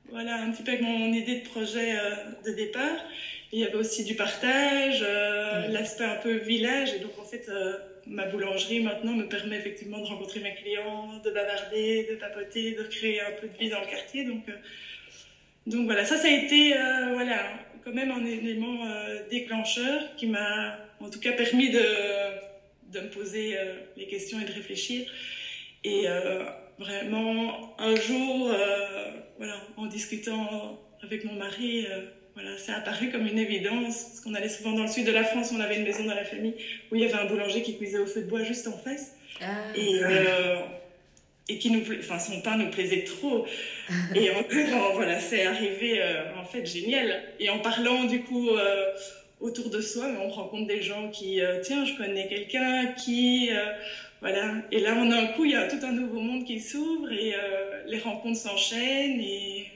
voilà 0.10 0.38
un 0.38 0.50
petit 0.50 0.64
peu 0.64 0.72
avec 0.72 0.82
mon 0.82 1.14
idée 1.14 1.42
de 1.42 1.44
projet 1.48 1.96
de 2.44 2.54
départ 2.54 2.98
il 3.52 3.60
y 3.60 3.64
avait 3.66 3.76
aussi 3.76 4.04
du 4.04 4.16
partage, 4.16 5.00
euh, 5.02 5.68
l'aspect 5.68 6.06
un 6.06 6.16
peu 6.16 6.36
village. 6.36 6.94
Et 6.94 7.00
donc, 7.00 7.18
en 7.20 7.26
fait, 7.26 7.50
euh, 7.50 7.78
ma 8.08 8.26
boulangerie 8.26 8.80
maintenant 8.80 9.14
me 9.14 9.28
permet 9.28 9.58
effectivement 9.58 10.00
de 10.00 10.06
rencontrer 10.06 10.40
mes 10.40 10.54
clients, 10.54 11.18
de 11.24 11.30
bavarder, 11.30 12.08
de 12.10 12.16
papoter, 12.16 12.74
de 12.74 12.84
créer 12.84 13.20
un 13.20 13.32
peu 13.32 13.48
de 13.48 13.58
vie 13.58 13.70
dans 13.70 13.82
le 13.82 13.88
quartier. 13.88 14.24
Donc, 14.24 14.48
euh, 14.48 14.56
donc 15.68 15.86
voilà, 15.86 16.06
ça, 16.06 16.18
ça 16.18 16.28
a 16.28 16.32
été 16.32 16.74
voilà, 17.14 17.52
quand 17.84 17.94
même 17.94 18.10
un 18.10 18.26
élément 18.26 18.84
déclencheur 19.30 20.16
qui 20.16 20.26
m'a 20.26 20.76
en 21.00 21.08
tout 21.08 21.20
cas 21.20 21.34
permis 21.34 21.70
de, 21.70 21.80
de 22.92 23.00
me 23.00 23.10
poser 23.10 23.56
les 23.96 24.08
questions 24.08 24.40
et 24.40 24.46
de 24.46 24.52
réfléchir. 24.52 25.06
Et 25.84 26.08
vraiment, 26.80 27.76
un 27.80 27.96
jour, 27.96 28.52
voilà, 29.38 29.62
en 29.78 29.86
discutant 29.86 30.80
avec 31.04 31.26
mon 31.26 31.36
mari, 31.36 31.86
voilà, 32.34 32.58
c'est 32.58 32.72
apparu 32.72 33.10
comme 33.10 33.28
une 33.28 33.38
évidence, 33.38 34.04
parce 34.04 34.22
qu'on 34.22 34.34
allait 34.34 34.50
souvent 34.50 34.72
dans 34.72 34.84
le 34.84 34.88
sud 34.88 35.06
de 35.06 35.12
la 35.12 35.24
France, 35.24 35.52
on 35.54 35.60
avait 35.60 35.78
une 35.78 35.84
maison 35.84 36.06
dans 36.06 36.16
la 36.16 36.24
famille 36.24 36.56
où 36.92 36.96
il 36.96 37.02
y 37.02 37.06
avait 37.06 37.16
un 37.16 37.26
boulanger 37.26 37.62
qui 37.62 37.78
cuisait 37.78 37.98
au 37.98 38.06
feu 38.06 38.22
de 38.22 38.28
bois 38.28 38.44
juste 38.44 38.68
en 38.68 38.78
face. 38.78 39.14
Ah. 39.42 39.46
Et, 39.76 40.00
euh, 40.02 40.56
et 41.50 41.58
qui 41.58 41.72
nous, 41.72 41.82
enfin, 42.00 42.20
son 42.20 42.42
pain 42.42 42.56
nous 42.56 42.70
plaisait 42.70 43.04
trop. 43.04 43.46
et 44.16 44.30
en, 44.30 44.94
voilà, 44.94 45.20
c'est 45.20 45.44
arrivé 45.44 46.00
euh, 46.00 46.24
en 46.40 46.46
fait 46.46 46.66
génial. 46.66 47.22
Et 47.40 47.50
en 47.50 47.60
parlant 47.60 48.06
du 48.06 48.22
coup 48.22 48.50
euh, 48.50 48.86
autour 49.42 49.70
de 49.70 49.82
soi, 49.82 50.08
on 50.22 50.30
rencontre 50.30 50.68
des 50.68 50.82
gens 50.82 51.10
qui, 51.10 51.42
tiens, 51.64 51.84
je 51.84 51.96
connais 51.98 52.28
quelqu'un 52.28 52.88
qui, 52.94 53.50
voilà. 54.22 54.54
Et 54.72 54.80
là, 54.80 54.96
on 54.98 55.12
a 55.12 55.18
un 55.18 55.28
coup, 55.28 55.46
il 55.46 55.52
y 55.52 55.56
a 55.56 55.68
tout 55.68 55.84
un 55.84 55.92
nouveau 55.92 56.20
monde 56.20 56.46
qui 56.46 56.62
s'ouvre 56.62 57.12
et 57.12 57.34
les 57.88 57.98
rencontres 57.98 58.40
s'enchaînent 58.40 59.20
et 59.20 59.71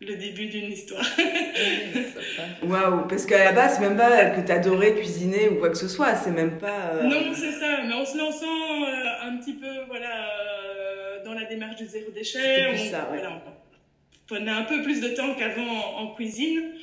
le 0.00 0.14
début 0.16 0.46
d'une 0.46 0.70
histoire. 0.70 1.04
Waouh, 2.62 3.08
parce 3.08 3.24
qu'à 3.24 3.44
la 3.44 3.52
base, 3.52 3.76
c'est 3.76 3.80
même 3.80 3.96
pas 3.96 4.26
que 4.30 4.44
tu 4.44 4.52
adorais 4.52 4.94
cuisiner 4.94 5.48
ou 5.48 5.56
quoi 5.56 5.70
que 5.70 5.78
ce 5.78 5.88
soit, 5.88 6.14
c'est 6.16 6.30
même 6.30 6.58
pas. 6.58 6.92
Euh, 6.94 7.02
non, 7.04 7.32
c'est 7.34 7.52
ça, 7.52 7.82
mais 7.86 7.94
en 7.94 8.04
se 8.04 8.18
lançant 8.18 8.46
euh, 8.46 9.28
un 9.28 9.36
petit 9.38 9.54
peu 9.54 9.84
voilà, 9.88 10.28
euh, 10.30 11.24
dans 11.24 11.32
la 11.32 11.44
démarche 11.44 11.76
du 11.76 11.86
zéro 11.86 12.10
déchet, 12.10 12.66
on, 12.74 12.76
ça, 12.76 13.06
voilà, 13.08 13.32
on 13.32 13.40
prenait 14.26 14.50
un 14.50 14.64
peu 14.64 14.82
plus 14.82 15.00
de 15.00 15.08
temps 15.08 15.34
qu'avant 15.34 15.96
en, 15.96 16.14
cuisine. 16.14 16.74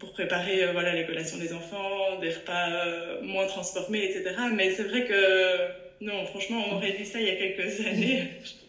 pour 0.00 0.12
préparer 0.12 0.72
voilà, 0.72 0.94
les 0.94 1.06
collations 1.06 1.38
des 1.38 1.52
enfants, 1.52 2.18
des 2.20 2.30
repas 2.30 3.22
moins 3.22 3.46
transformés, 3.46 4.04
etc. 4.04 4.34
Mais 4.52 4.72
c'est 4.72 4.84
vrai 4.84 5.04
que 5.04 6.04
non, 6.04 6.24
franchement, 6.26 6.64
on 6.66 6.74
m'aurait 6.74 6.92
dit 6.92 7.04
ça 7.04 7.20
il 7.20 7.26
y 7.26 7.30
a 7.30 7.36
quelques 7.36 7.86
années, 7.86 8.28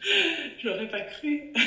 je 0.62 0.68
l'aurais 0.68 0.88
pas 0.88 1.02
cru. 1.02 1.54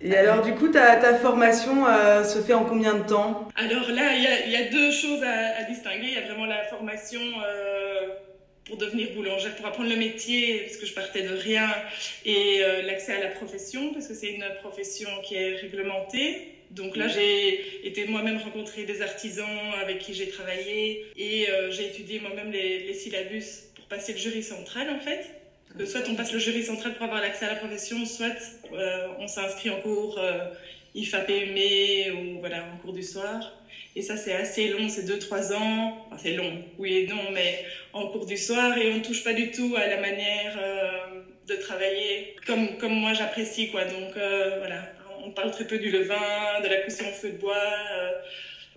Et 0.00 0.14
alors, 0.14 0.42
du 0.42 0.54
coup, 0.54 0.68
ta, 0.68 1.14
formation 1.18 1.86
euh, 1.86 2.24
se 2.24 2.40
fait 2.40 2.54
en 2.54 2.64
combien 2.64 2.94
de 2.94 3.06
temps? 3.06 3.48
Alors 3.56 3.88
là, 3.90 4.14
il 4.14 4.50
y, 4.50 4.56
a, 4.56 4.70
deux 4.70 4.90
choses 4.90 5.22
à, 5.22 5.62
distinguer. 5.64 6.08
Il 6.08 6.14
y 6.14 6.18
a 6.18 6.22
vraiment 6.22 6.46
la 6.46 6.64
formation 6.64 7.20
euh, 7.20 8.08
pour 8.66 8.76
devenir 8.76 9.12
boulangère, 9.14 9.54
pour 9.56 9.66
apprendre 9.66 9.88
le 9.88 9.96
métier, 9.96 10.60
parce 10.60 10.76
que 10.76 10.86
je 10.86 10.94
partais 10.94 11.22
de 11.22 11.34
rien, 11.34 11.68
et 12.24 12.62
euh, 12.62 12.82
l'accès 12.82 13.14
à 13.14 13.20
la 13.20 13.28
profession, 13.28 13.92
parce 13.92 14.08
que 14.08 14.14
c'est 14.14 14.32
une 14.32 14.46
profession 14.60 15.08
qui 15.22 15.36
est 15.36 15.56
réglementée. 15.56 16.48
Donc 16.70 16.96
là, 16.96 17.06
j'ai 17.06 17.86
été 17.86 18.06
moi-même 18.06 18.38
rencontrer 18.38 18.84
des 18.84 19.00
artisans 19.00 19.46
avec 19.80 20.00
qui 20.00 20.12
j'ai 20.12 20.28
travaillé, 20.28 21.06
et 21.16 21.46
j'ai 21.70 21.86
étudié 21.86 22.18
moi-même 22.20 22.50
les 22.50 22.94
syllabus 22.94 23.70
pour 23.76 23.84
passer 23.86 24.12
le 24.12 24.18
jury 24.18 24.42
central, 24.42 24.90
en 24.90 24.98
fait. 24.98 25.43
Que 25.76 25.84
soit 25.86 26.08
on 26.08 26.14
passe 26.14 26.32
le 26.32 26.38
jury 26.38 26.62
central 26.62 26.94
pour 26.94 27.02
avoir 27.04 27.20
l'accès 27.20 27.46
à 27.46 27.48
la 27.48 27.56
profession, 27.56 28.04
soit 28.04 28.36
euh, 28.72 29.08
on 29.18 29.26
s'inscrit 29.26 29.70
en 29.70 29.80
cours 29.80 30.18
euh, 30.18 30.46
IFAPME 30.94 32.12
ou 32.16 32.38
voilà, 32.38 32.64
en 32.72 32.76
cours 32.76 32.92
du 32.92 33.02
soir. 33.02 33.52
Et 33.96 34.02
ça, 34.02 34.16
c'est 34.16 34.32
assez 34.32 34.68
long, 34.68 34.88
c'est 34.88 35.02
2-3 35.04 35.52
ans. 35.52 36.04
Enfin, 36.06 36.16
c'est 36.18 36.32
long, 36.32 36.62
oui 36.78 36.94
et 36.94 37.06
non, 37.06 37.30
mais 37.32 37.64
en 37.92 38.06
cours 38.06 38.24
du 38.26 38.36
soir 38.36 38.76
et 38.78 38.88
on 38.90 39.00
touche 39.00 39.24
pas 39.24 39.32
du 39.34 39.50
tout 39.50 39.74
à 39.76 39.86
la 39.88 39.96
manière 39.96 40.54
euh, 40.56 41.22
de 41.44 41.54
travailler 41.56 42.36
comme, 42.46 42.76
moi 42.92 43.12
j'apprécie, 43.12 43.68
quoi. 43.68 43.84
Donc 43.84 44.16
euh, 44.16 44.56
voilà, 44.58 44.92
on 45.24 45.30
parle 45.32 45.50
très 45.50 45.66
peu 45.66 45.78
du 45.78 45.90
levain, 45.90 46.60
de 46.60 46.68
la 46.68 46.76
cuisson 46.78 47.04
au 47.08 47.12
feu 47.12 47.30
de 47.30 47.38
bois. 47.38 48.12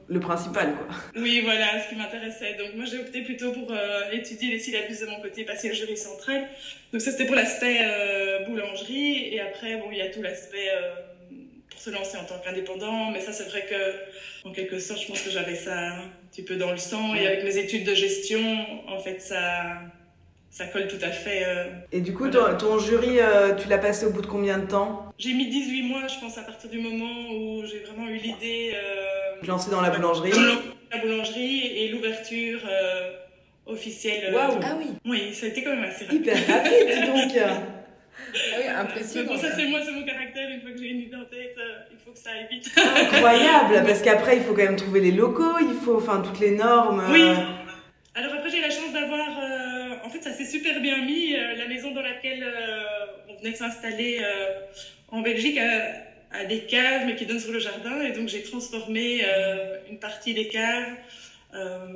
Le 0.10 0.20
principal, 0.22 0.74
quoi. 0.74 0.88
Oui, 1.18 1.42
voilà, 1.44 1.84
ce 1.84 1.90
qui 1.90 1.96
m'intéressait. 1.96 2.54
Donc, 2.54 2.76
moi, 2.76 2.86
j'ai 2.86 3.00
opté 3.00 3.22
plutôt 3.24 3.52
pour 3.52 3.72
euh, 3.72 4.12
étudier 4.12 4.52
les 4.52 4.60
syllabus 4.60 5.02
de 5.02 5.06
mon 5.06 5.22
côté, 5.22 5.44
passer 5.44 5.68
le 5.68 5.74
jury 5.74 5.98
central. 5.98 6.48
Donc, 6.94 7.02
ça, 7.02 7.12
c'était 7.12 7.26
pour 7.26 7.36
l'aspect 7.36 7.80
euh, 7.82 8.46
boulangerie. 8.46 9.34
Et 9.34 9.42
après, 9.42 9.76
bon, 9.78 9.88
il 9.92 9.98
y 9.98 10.02
a 10.02 10.10
tout 10.10 10.22
l'aspect 10.22 10.70
euh, 10.70 10.94
pour 11.70 11.80
se 11.82 11.90
lancer 11.90 12.18
en 12.18 12.24
tant 12.24 12.40
qu'indépendant. 12.40 13.12
Mais 13.12 13.20
ça, 13.20 13.34
c'est 13.34 13.50
vrai 13.50 13.66
que, 13.70 14.48
en 14.48 14.54
quelque 14.54 14.80
sorte, 14.80 15.02
je 15.02 15.08
pense 15.08 15.22
que 15.22 15.30
j'avais 15.30 15.56
ça 15.56 15.78
un 15.78 16.10
petit 16.32 16.44
peu 16.44 16.56
dans 16.56 16.72
le 16.72 16.78
sang. 16.78 17.14
Et 17.14 17.28
avec 17.28 17.44
mes 17.44 17.58
études 17.58 17.84
de 17.84 17.94
gestion, 17.94 18.66
en 18.88 19.00
fait, 19.00 19.22
ça, 19.22 19.82
ça 20.58 20.66
colle 20.68 20.88
tout 20.88 21.04
à 21.04 21.10
fait. 21.12 21.44
euh. 21.46 21.66
Et 21.92 22.02
du 22.02 22.14
coup, 22.14 22.28
ton, 22.30 22.58
ton 22.58 22.80
jury, 22.80 23.20
euh, 23.20 23.54
tu 23.56 23.68
l'as 23.70 23.78
passé 23.78 24.06
au 24.06 24.12
bout 24.12 24.22
de 24.22 24.28
combien 24.28 24.58
de 24.58 24.66
temps 24.68 25.12
J'ai 25.20 25.34
mis 25.34 25.48
18 25.48 25.84
mois, 25.84 26.08
je 26.08 26.20
pense, 26.20 26.38
à 26.38 26.42
partir 26.42 26.70
du 26.70 26.80
moment 26.80 27.30
où 27.32 27.64
j'ai 27.66 27.80
vraiment 27.80 28.08
eu 28.10 28.16
l'idée. 28.18 28.74
Euh, 28.76 29.46
Lancé 29.48 29.70
dans 29.70 29.82
la 29.82 29.90
boulangerie 29.92 30.32
la 30.92 31.00
boulangerie 31.00 31.68
et 31.78 31.90
l'ouverture 31.90 32.60
euh, 32.70 33.12
officielle. 33.66 34.34
Waouh. 34.34 34.60
Ah 34.64 34.76
oui, 34.80 34.88
Oui, 35.06 35.34
ça 35.34 35.46
a 35.46 35.50
été 35.50 35.62
quand 35.64 35.76
même 35.76 35.84
assez 35.84 36.06
rapide. 36.06 36.22
Hyper 36.22 36.48
rapide, 36.48 36.88
dis 36.88 37.08
donc 37.08 37.32
ah 37.46 38.58
oui 38.60 38.68
impressionnant. 38.68 39.34
bon, 39.34 39.38
ça 39.38 39.48
c'est 39.56 39.68
moi, 39.68 39.80
c'est 39.86 39.92
mon 39.92 40.04
caractère. 40.06 40.50
Une 40.50 40.62
fois 40.62 40.72
que 40.72 40.78
j'ai 40.80 40.88
une 40.90 41.02
idée 41.02 41.16
en 41.18 41.26
tête, 41.26 41.56
euh, 41.58 41.80
il 41.92 41.98
faut 42.04 42.12
que 42.12 42.18
ça 42.20 42.30
aille 42.32 42.48
vite. 42.50 42.72
Incroyable, 42.78 43.84
parce 43.86 44.02
qu'après, 44.02 44.38
il 44.38 44.44
faut 44.44 44.54
quand 44.54 44.64
même 44.64 44.76
trouver 44.78 45.02
les 45.02 45.12
locaux, 45.12 45.58
il 45.62 45.76
faut, 45.76 45.98
enfin, 45.98 46.22
toutes 46.26 46.40
les 46.40 46.52
normes. 46.52 47.02
euh, 47.02 47.12
Oui. 47.12 47.24
Alors 48.16 48.34
après, 48.34 48.50
j'ai 48.50 48.62
la 48.62 48.70
chance 48.70 48.92
d'avoir. 48.94 49.28
Ça 50.22 50.34
s'est 50.34 50.46
super 50.46 50.82
bien 50.82 51.02
mis. 51.04 51.34
euh, 51.34 51.56
la 51.56 51.68
maison 51.68 51.92
dans 51.92 52.02
laquelle 52.02 52.44
euh, 52.44 53.06
on 53.30 53.36
venait 53.36 53.52
de 53.52 53.58
s'installer 53.58 54.20
euh, 54.22 54.52
en 55.10 55.22
Belgique 55.22 55.58
a, 55.58 56.46
des 56.46 56.66
caves, 56.66 57.06
mais 57.06 57.16
qui 57.16 57.26
donnent 57.26 57.40
sur 57.40 57.52
le 57.52 57.60
jardin. 57.60 58.02
Et 58.02 58.12
donc, 58.12 58.28
j'ai 58.28 58.44
transformé 58.44 59.24
une 59.90 59.98
partie 59.98 60.34
des 60.34 60.50
caves 60.50 60.94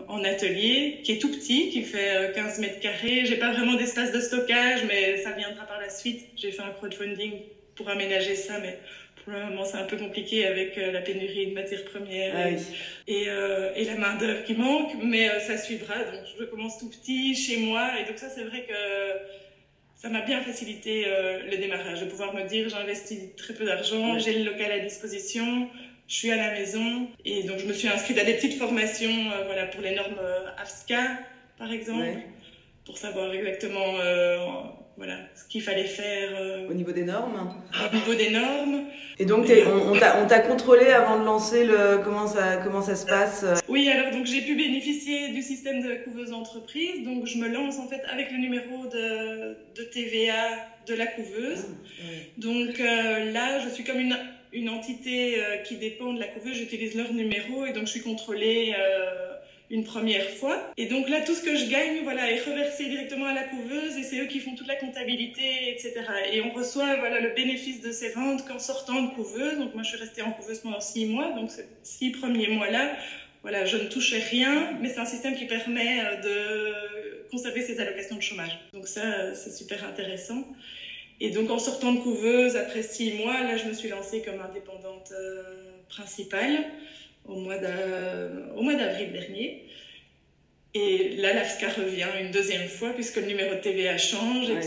en 0.08 0.24
atelier, 0.24 1.02
qui 1.04 1.12
est 1.12 1.20
tout 1.20 1.30
petit, 1.30 1.70
qui 1.70 1.84
fait 1.84 2.30
euh, 2.30 2.34
15 2.34 2.60
mètres 2.60 2.80
carrés. 2.80 3.26
J'ai 3.26 3.36
pas 3.36 3.52
vraiment 3.52 3.76
d'espace 3.76 4.12
de 4.12 4.20
stockage, 4.20 4.84
mais 4.88 5.18
ça 5.18 5.32
viendra 5.32 5.66
par 5.66 5.80
la 5.80 5.90
suite. 5.90 6.26
J'ai 6.38 6.52
fait 6.52 6.62
un 6.62 6.72
crowdfunding 6.72 7.42
pour 7.76 7.90
aménager 7.90 8.36
ça, 8.36 8.60
mais 8.60 8.78
pour 9.24 9.34
le 9.34 9.40
moment, 9.46 9.66
c'est 9.66 9.78
un 9.78 9.86
peu 9.86 9.98
compliqué 9.98 10.46
avec 10.48 10.78
euh, 10.78 10.92
la 10.92 11.02
pénurie 11.02 11.48
de 11.48 11.54
matières 11.54 11.86
premières 11.86 12.34
Ah 12.36 12.50
et- 12.50 12.56
oui. 12.56 12.62
et, 13.08 13.24
euh, 13.28 13.72
et 13.76 13.86
la 13.86 13.96
main 13.96 14.16
d'œuvre 14.16 14.44
qui 14.44 14.54
manque, 14.54 14.92
mais 15.04 15.30
euh, 15.30 15.40
ça 15.40 15.58
suivra. 15.58 15.96
Donc 16.04 16.22
je 16.40 16.44
commence 16.46 16.80
tout 16.80 16.90
petit 16.90 17.36
chez 17.36 17.58
moi, 17.58 17.92
et 18.00 18.06
donc 18.08 18.18
ça 18.18 18.30
c'est 18.30 18.44
vrai 18.44 18.66
que 18.68 18.74
ça 19.96 20.10
m'a 20.10 20.22
bien 20.22 20.42
facilité 20.42 21.06
le 21.50 21.58
démarrage, 21.58 22.02
de 22.02 22.06
pouvoir 22.06 22.34
me 22.34 22.42
dire 22.48 22.68
j'investis 22.70 23.36
très 23.38 23.54
peu 23.54 23.66
d'argent, 23.66 24.14
Ouais. 24.16 24.20
j'ai 24.20 24.34
le 24.40 24.50
local 24.52 24.72
à 24.72 24.80
disposition, 24.80 25.70
je 26.08 26.16
suis 26.16 26.32
à 26.32 26.38
la 26.38 26.52
maison, 26.54 27.08
et 27.24 27.44
donc 27.44 27.60
je 27.60 27.68
me 27.68 27.74
suis 27.74 27.88
inscrite 27.88 28.18
à 28.18 28.24
des 28.24 28.34
petites 28.34 28.58
formations, 28.58 29.14
voilà 29.46 29.68
pour 29.68 29.82
les 29.82 29.94
normes 29.94 30.20
AFSCA 30.58 31.20
par 31.60 31.72
exemple, 31.72 32.02
Ouais. 32.02 32.26
pour 32.86 32.98
savoir 32.98 33.32
exactement 33.32 33.94
voilà 34.98 35.18
ce 35.36 35.46
qu'il 35.48 35.62
fallait 35.62 35.86
faire 35.86 36.30
euh, 36.40 36.70
Au 36.70 36.74
niveau 36.74 36.92
des 36.92 37.04
normes. 37.04 37.56
au 37.92 37.96
niveau 37.96 38.14
des 38.14 38.30
normes. 38.30 38.86
Et 39.18 39.26
donc, 39.26 39.46
on, 39.50 39.92
on 39.94 40.00
t'a 40.00 40.22
on 40.24 40.28
t'a 40.28 40.40
contrôlé 40.40 40.88
avant 40.88 41.20
de 41.20 41.26
lancer 41.26 41.64
le. 41.66 42.02
Comment 42.04 42.28
ça, 42.28 42.58
comment 42.58 42.82
ça 42.82 42.96
se 42.96 43.06
passe 43.06 43.44
euh, 43.44 43.56
Oui, 43.70 43.90
alors 43.90 44.12
donc 44.12 44.26
j'ai 44.26 44.42
pu 44.42 44.56
bénéficier 44.56 45.30
du 45.30 45.42
système 45.42 45.82
de 45.82 45.96
couveuse 46.04 46.34
entreprise. 46.34 47.04
Donc 47.06 47.26
je 47.26 47.38
me 47.38 47.48
lance 47.48 47.80
en 47.80 47.88
fait 47.88 48.02
avec 48.12 48.32
le 48.32 48.38
numéro 48.38 48.86
de, 48.88 49.58
de 49.76 49.84
TVA 49.92 50.50
de 50.88 50.94
la 50.96 51.08
couveuse. 51.08 51.66
Donc 52.38 52.80
euh, 52.80 53.32
là, 53.32 53.60
je 53.60 53.70
suis 53.70 53.84
comme 53.84 54.00
une, 54.00 54.18
une 54.54 54.70
entité 54.70 55.36
euh, 55.44 55.58
qui 55.58 55.78
dépend 55.78 56.14
de 56.14 56.20
la 56.20 56.28
couveuse. 56.28 56.56
J'utilise 56.56 56.96
leur 56.96 57.14
numéro 57.14 57.66
et 57.66 57.74
donc 57.74 57.86
je 57.86 57.92
suis 57.92 58.02
contrôlée 58.02 58.74
euh, 58.78 59.31
une 59.72 59.86
première 59.86 60.30
fois. 60.30 60.72
Et 60.76 60.86
donc 60.88 61.10
là, 61.10 61.22
tout 61.22 61.34
ce 61.34 61.42
que 61.42 61.56
je 61.56 61.66
gagne, 61.68 62.04
voilà, 62.04 62.30
est 62.30 62.44
reversé 62.44 62.88
directement 62.88 63.26
à 63.26 63.34
la 63.34 63.44
couveuse 63.44 63.98
et 63.98 64.04
c'est 64.04 64.20
eux 64.20 64.26
qui 64.26 64.42
font 64.42 64.54
toute 64.54 64.68
la 64.68 64.76
comptabilité, 64.76 65.72
etc. 65.72 65.94
Et 66.34 66.42
on 66.42 66.52
reçoit 66.52 66.98
voilà 66.98 67.22
le 67.22 67.30
bénéfice 67.30 67.82
de 67.82 67.92
ces 67.92 68.10
ventes 68.10 68.46
qu'en 68.46 68.60
sortant 68.60 69.02
de 69.02 69.12
couveuse. 69.16 69.58
Donc 69.58 69.74
moi, 69.74 69.84
je 69.84 69.90
suis 69.90 69.98
restée 69.98 70.22
en 70.22 70.32
couveuse 70.32 70.60
pendant 70.60 70.82
six 70.82 71.06
mois. 71.06 71.32
Donc 71.32 71.50
ces 71.50 71.66
six 71.84 72.12
premiers 72.12 72.50
mois-là, 72.50 72.98
voilà, 73.44 73.64
je 73.64 73.78
ne 73.78 73.86
touchais 73.86 74.20
rien, 74.20 74.78
mais 74.82 74.90
c'est 74.90 75.00
un 75.00 75.06
système 75.06 75.36
qui 75.36 75.46
permet 75.46 76.04
euh, 76.04 76.22
de 76.22 77.30
conserver 77.32 77.62
ses 77.62 77.80
allocations 77.80 78.18
de 78.18 78.22
chômage. 78.22 78.60
Donc 78.74 78.90
ça, 78.90 79.34
c'est 79.36 79.52
super 79.52 79.86
intéressant. 79.86 80.46
Et 81.22 81.30
donc 81.30 81.50
en 81.50 81.60
sortant 81.60 81.94
de 81.94 82.00
couveuse, 82.00 82.58
après 82.58 82.84
six 82.84 83.14
mois, 83.14 83.40
là, 83.42 83.56
je 83.56 83.66
me 83.66 83.74
suis 83.74 83.88
lancée 83.88 84.22
comme 84.22 84.42
indépendante 84.42 85.14
euh, 85.14 85.44
principale 85.88 86.66
au 87.28 87.36
mois 87.36 87.58
d'avril 87.58 89.12
dernier. 89.14 89.66
Et 90.74 91.18
là, 91.18 91.34
l'AFSCA 91.34 91.68
revient 91.70 92.08
une 92.22 92.32
deuxième 92.32 92.68
fois 92.68 92.90
puisque 92.92 93.18
le 93.18 93.26
numéro 93.26 93.56
de 93.56 93.60
TVA 93.60 93.98
change 93.98 94.50
et 94.50 94.54
Ouais. 94.54 94.62
que 94.62 94.66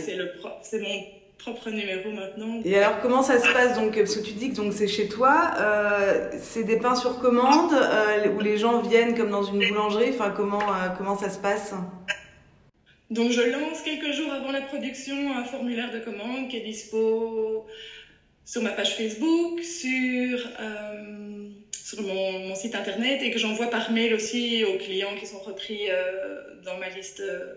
c'est 0.61 0.79
mon 0.79 1.03
propre 1.39 1.69
numéro 1.71 2.11
maintenant. 2.11 2.61
Et 2.63 2.77
alors, 2.77 3.01
comment 3.01 3.23
ça 3.23 3.39
se 3.39 3.51
passe 3.51 3.75
donc 3.77 3.95
Parce 3.95 4.15
que 4.15 4.21
tu 4.25 4.33
dis 4.33 4.51
que 4.51 4.55
donc 4.55 4.73
c'est 4.73 4.87
chez 4.87 5.07
toi, 5.07 5.51
euh, 5.59 6.29
c'est 6.39 6.63
des 6.63 6.77
pains 6.77 6.95
sur 6.95 7.19
commande 7.19 7.73
euh, 7.73 8.29
où 8.29 8.39
les 8.39 8.57
gens 8.57 8.81
viennent 8.81 9.15
comme 9.15 9.31
dans 9.31 9.43
une 9.43 9.67
boulangerie. 9.67 10.09
Enfin, 10.11 10.31
comment 10.35 10.61
euh, 10.61 10.89
comment 10.97 11.17
ça 11.17 11.29
se 11.29 11.39
passe? 11.39 11.73
Donc 13.11 13.31
je 13.31 13.41
lance 13.41 13.81
quelques 13.83 14.11
jours 14.13 14.31
avant 14.31 14.51
la 14.51 14.61
production 14.61 15.15
un 15.37 15.43
formulaire 15.43 15.91
de 15.91 15.99
commande 15.99 16.49
qui 16.49 16.57
est 16.57 16.61
dispo 16.65 17.65
sur 18.45 18.61
ma 18.61 18.71
page 18.71 18.95
Facebook, 18.95 19.61
sur, 19.61 20.39
sur 21.85 22.01
mon, 22.01 22.39
mon 22.39 22.55
site 22.55 22.73
internet 22.73 23.21
et 23.21 23.29
que 23.29 23.37
j'envoie 23.37 23.67
par 23.69 23.91
mail 23.91 24.15
aussi 24.15 24.63
aux 24.63 24.75
clients 24.79 25.13
qui 25.19 25.27
sont 25.27 25.37
repris 25.37 25.81
euh, 25.87 26.41
dans 26.63 26.77
ma 26.79 26.89
liste, 26.89 27.19
euh, 27.19 27.53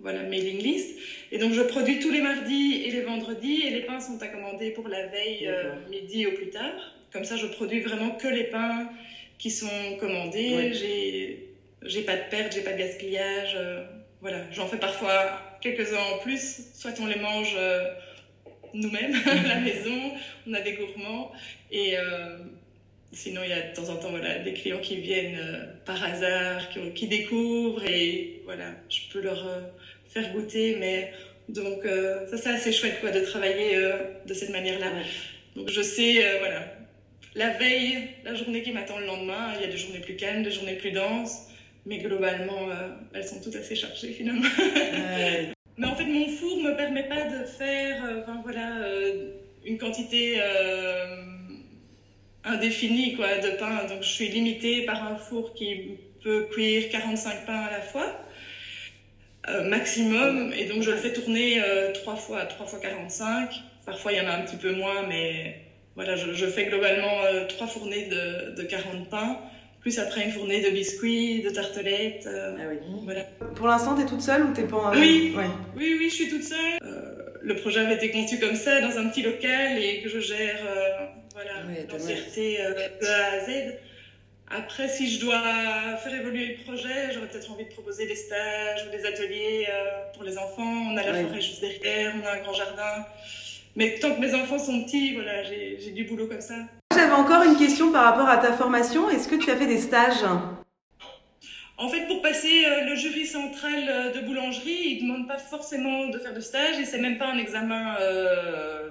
voilà, 0.00 0.22
mailing 0.22 0.58
list. 0.62 0.98
Et 1.30 1.36
donc 1.36 1.52
je 1.52 1.60
produis 1.60 1.98
tous 1.98 2.10
les 2.10 2.22
mardis 2.22 2.80
et 2.82 2.90
les 2.90 3.02
vendredis 3.02 3.60
et 3.60 3.68
les 3.68 3.82
pains 3.82 4.00
sont 4.00 4.22
à 4.22 4.28
commander 4.28 4.70
pour 4.70 4.88
la 4.88 5.06
veille, 5.08 5.46
euh, 5.46 5.74
midi 5.90 6.24
au 6.24 6.32
plus 6.32 6.48
tard. 6.48 6.72
Comme 7.12 7.24
ça, 7.24 7.36
je 7.36 7.46
produis 7.46 7.80
vraiment 7.80 8.12
que 8.12 8.26
les 8.26 8.44
pains 8.44 8.88
qui 9.36 9.50
sont 9.50 9.96
commandés. 10.00 10.54
Ouais. 10.54 10.72
J'ai, 10.72 11.48
j'ai 11.82 12.02
pas 12.02 12.16
de 12.16 12.30
perte, 12.30 12.54
j'ai 12.54 12.62
pas 12.62 12.72
de 12.72 12.78
gaspillage. 12.78 13.54
euh, 13.54 13.84
voilà, 14.22 14.38
j'en 14.50 14.66
fais 14.66 14.78
parfois 14.78 15.42
quelques-uns 15.60 16.14
en 16.14 16.18
plus. 16.20 16.62
Soit 16.72 16.98
on 17.00 17.06
les 17.06 17.16
mange 17.16 17.54
euh, 17.58 17.84
nous-mêmes 18.72 19.14
à 19.26 19.46
la 19.46 19.60
maison, 19.68 20.12
on 20.46 20.54
a 20.54 20.60
des 20.62 20.72
gourmands. 20.72 21.32
Et 21.70 21.96
sinon, 23.12 23.42
il 23.44 23.50
y 23.50 23.52
a 23.52 23.68
de 23.68 23.74
temps 23.74 23.88
en 23.90 23.96
temps 23.96 24.10
voilà, 24.10 24.38
des 24.38 24.54
clients 24.54 24.80
qui 24.80 24.96
viennent 24.96 25.38
euh, 25.38 25.66
par 25.84 26.02
hasard, 26.02 26.68
qui, 26.70 26.80
qui 26.92 27.06
découvrent 27.06 27.84
et 27.84 28.40
voilà, 28.44 28.70
je 28.88 29.00
peux 29.12 29.20
leur 29.20 29.46
euh, 29.46 29.60
faire 30.08 30.32
goûter. 30.32 30.76
Mais 30.80 31.12
donc, 31.48 31.84
euh, 31.84 32.26
ça, 32.28 32.38
c'est 32.38 32.50
assez 32.50 32.72
chouette 32.72 33.00
quoi, 33.00 33.10
de 33.10 33.20
travailler 33.20 33.76
de 34.26 34.34
cette 34.34 34.50
manière-là. 34.50 34.90
Donc, 35.56 35.68
je 35.68 35.82
sais, 35.82 36.38
voilà, 36.38 36.64
la 37.34 37.50
veille, 37.50 38.08
la 38.24 38.34
journée 38.34 38.62
qui 38.62 38.72
m'attend 38.72 38.98
le 38.98 39.06
lendemain, 39.06 39.52
il 39.56 39.62
y 39.62 39.64
a 39.64 39.70
des 39.70 39.76
journées 39.76 40.00
plus 40.00 40.16
calmes, 40.16 40.42
des 40.42 40.50
journées 40.50 40.76
plus 40.76 40.92
denses. 40.92 41.48
Mais 41.84 41.98
globalement, 41.98 42.68
elles 43.12 43.26
sont 43.26 43.40
toutes 43.40 43.56
assez 43.56 43.74
chargées 43.74 44.12
finalement. 44.12 44.48
Mais 45.78 45.86
en 45.86 45.96
fait, 45.96 46.04
mon 46.04 46.28
four 46.28 46.58
me 46.58 46.76
permet 46.76 47.08
pas 47.08 47.24
de 47.24 47.44
faire, 47.44 48.02
enfin 48.20 48.40
voilà, 48.44 48.86
une 49.64 49.78
quantité 49.78 50.38
indéfinie 52.44 53.14
quoi 53.14 53.38
de 53.38 53.56
pain. 53.58 53.84
Donc, 53.88 54.02
je 54.02 54.08
suis 54.08 54.28
limitée 54.28 54.84
par 54.84 55.02
un 55.04 55.16
four 55.16 55.54
qui 55.54 55.98
peut 56.22 56.46
cuire 56.52 56.88
45 56.90 57.46
pains 57.46 57.60
à 57.60 57.70
la 57.70 57.80
fois, 57.80 58.06
euh, 59.48 59.68
maximum. 59.68 60.52
Et 60.56 60.66
donc, 60.66 60.82
je 60.82 60.90
le 60.90 60.96
fais 60.96 61.12
tourner 61.12 61.62
euh, 61.62 61.92
trois 61.92 62.16
fois, 62.16 62.44
trois 62.46 62.66
fois 62.66 62.78
45. 62.80 63.50
Parfois, 63.86 64.12
il 64.12 64.18
y 64.18 64.20
en 64.20 64.28
a 64.28 64.36
un 64.36 64.42
petit 64.42 64.56
peu 64.56 64.72
moins, 64.72 65.06
mais 65.08 65.56
voilà, 65.96 66.16
je, 66.16 66.32
je 66.32 66.46
fais 66.46 66.66
globalement 66.66 67.22
euh, 67.24 67.46
trois 67.46 67.66
fournées 67.66 68.06
de, 68.06 68.54
de 68.54 68.62
40 68.62 69.08
pains 69.08 69.38
plus 69.80 69.98
après 69.98 70.24
une 70.24 70.30
fournée 70.30 70.60
de 70.60 70.70
biscuits, 70.70 71.42
de 71.42 71.50
tartelettes. 71.50 72.28
ah 72.28 72.62
oui. 72.70 72.76
Voilà. 73.02 73.22
Pour 73.56 73.66
l'instant, 73.66 73.96
tu 73.96 74.02
es 74.02 74.06
toute 74.06 74.20
seule 74.20 74.44
ou 74.44 74.52
t'es 74.52 74.62
pas 74.62 74.92
oui. 74.94 75.34
Ouais. 75.36 75.46
oui, 75.76 75.96
oui, 75.98 76.08
je 76.08 76.14
suis 76.14 76.28
toute 76.28 76.44
seule. 76.44 76.78
Le 77.42 77.56
projet 77.56 77.80
avait 77.80 77.96
été 77.96 78.10
conçu 78.10 78.38
comme 78.38 78.56
ça, 78.56 78.80
dans 78.80 78.98
un 78.98 79.08
petit 79.08 79.22
local, 79.22 79.78
et 79.78 80.02
que 80.02 80.08
je 80.08 80.20
gère 80.20 80.60
voilà, 81.34 81.52
l'entièreté 81.90 82.58
de 83.00 83.06
A 83.06 83.32
à 83.32 83.40
Z. 83.40 83.74
Après, 84.54 84.88
si 84.88 85.10
je 85.10 85.20
dois 85.24 85.40
faire 86.02 86.14
évoluer 86.14 86.56
le 86.56 86.64
projet, 86.64 87.12
j'aurais 87.12 87.28
peut-être 87.28 87.50
envie 87.50 87.64
de 87.64 87.70
proposer 87.70 88.06
des 88.06 88.16
stages 88.16 88.86
ou 88.86 88.90
des 88.90 89.06
ateliers 89.06 89.66
pour 90.14 90.24
les 90.24 90.36
enfants. 90.36 90.90
On 90.90 90.96
a 90.96 91.02
la 91.02 91.14
forêt 91.14 91.40
juste 91.40 91.60
derrière, 91.60 92.12
on 92.22 92.26
a 92.26 92.32
un 92.32 92.42
grand 92.42 92.52
jardin. 92.52 93.06
Mais 93.76 93.98
tant 93.98 94.14
que 94.14 94.20
mes 94.20 94.34
enfants 94.34 94.58
sont 94.58 94.84
petits, 94.84 95.14
voilà, 95.14 95.42
j'ai 95.42 95.92
du 95.92 96.04
boulot 96.04 96.26
comme 96.26 96.42
ça. 96.42 96.56
J'avais 96.94 97.14
encore 97.14 97.42
une 97.44 97.56
question 97.56 97.90
par 97.90 98.04
rapport 98.04 98.28
à 98.28 98.36
ta 98.36 98.52
formation. 98.52 99.08
Est-ce 99.08 99.26
que 99.26 99.36
tu 99.36 99.50
as 99.50 99.56
fait 99.56 99.66
des 99.66 99.78
stages? 99.78 100.22
En 101.82 101.88
fait, 101.88 102.06
pour 102.06 102.22
passer 102.22 102.64
euh, 102.64 102.84
le 102.84 102.94
jury 102.94 103.26
central 103.26 103.88
euh, 103.88 104.10
de 104.12 104.20
boulangerie, 104.20 104.70
il 104.70 104.96
ne 104.98 105.00
demande 105.12 105.26
pas 105.26 105.38
forcément 105.38 106.06
de 106.06 106.18
faire 106.18 106.32
de 106.32 106.40
stage 106.40 106.78
et 106.78 106.84
c'est 106.84 106.98
même 106.98 107.18
pas 107.18 107.26
un 107.26 107.38
examen 107.38 107.96
euh, 107.98 108.90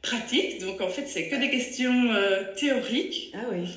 pratique. 0.00 0.60
Donc, 0.60 0.80
en 0.80 0.88
fait, 0.88 1.06
c'est 1.06 1.28
que 1.28 1.36
des 1.36 1.50
questions 1.50 2.10
théoriques. 2.56 3.32
Ah 3.34 3.44
oui. 3.50 3.68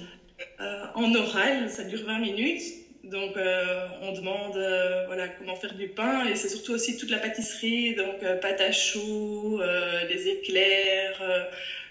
en 0.95 1.13
oral, 1.15 1.69
ça 1.69 1.83
dure 1.83 2.05
20 2.05 2.19
minutes. 2.19 2.63
Donc, 3.03 3.33
on 3.35 4.11
demande 4.13 4.53
voilà, 5.05 5.27
comment 5.27 5.55
faire 5.55 5.73
du 5.73 5.87
pain 5.87 6.25
et 6.25 6.35
c'est 6.35 6.49
surtout 6.49 6.73
aussi 6.73 6.97
toute 6.97 7.09
la 7.09 7.19
pâtisserie, 7.19 7.93
donc 7.93 8.19
pâte 8.41 8.61
à 8.61 8.71
choux, 8.71 9.59
les 10.09 10.27
éclairs, 10.27 11.21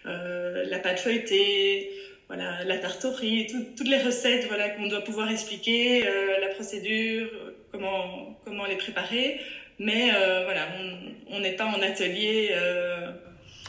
la 0.04 0.78
pâte 0.78 1.00
feuilletée, 1.00 1.90
voilà, 2.28 2.64
la 2.64 2.78
tarte 2.78 3.00
toutes 3.02 3.88
les 3.88 3.98
recettes 3.98 4.46
voilà, 4.48 4.70
qu'on 4.70 4.88
doit 4.88 5.04
pouvoir 5.04 5.30
expliquer, 5.30 6.04
la 6.40 6.48
procédure, 6.48 7.28
comment, 7.70 8.38
comment 8.44 8.66
les 8.66 8.76
préparer. 8.76 9.40
Mais 9.78 10.10
voilà, 10.44 10.66
on 11.30 11.40
n'est 11.40 11.56
pas 11.56 11.66
en 11.66 11.80
atelier. 11.82 12.52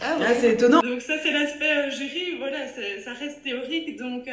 Ah, 0.01 0.17
ouais. 0.19 0.25
c'est 0.39 0.53
étonnant. 0.53 0.81
Donc 0.81 1.01
ça, 1.01 1.15
c'est 1.21 1.31
l'aspect 1.31 1.91
jury, 1.91 2.37
voilà, 2.39 2.59
ça 2.67 3.13
reste 3.13 3.43
théorique. 3.43 3.97
Donc 3.97 4.27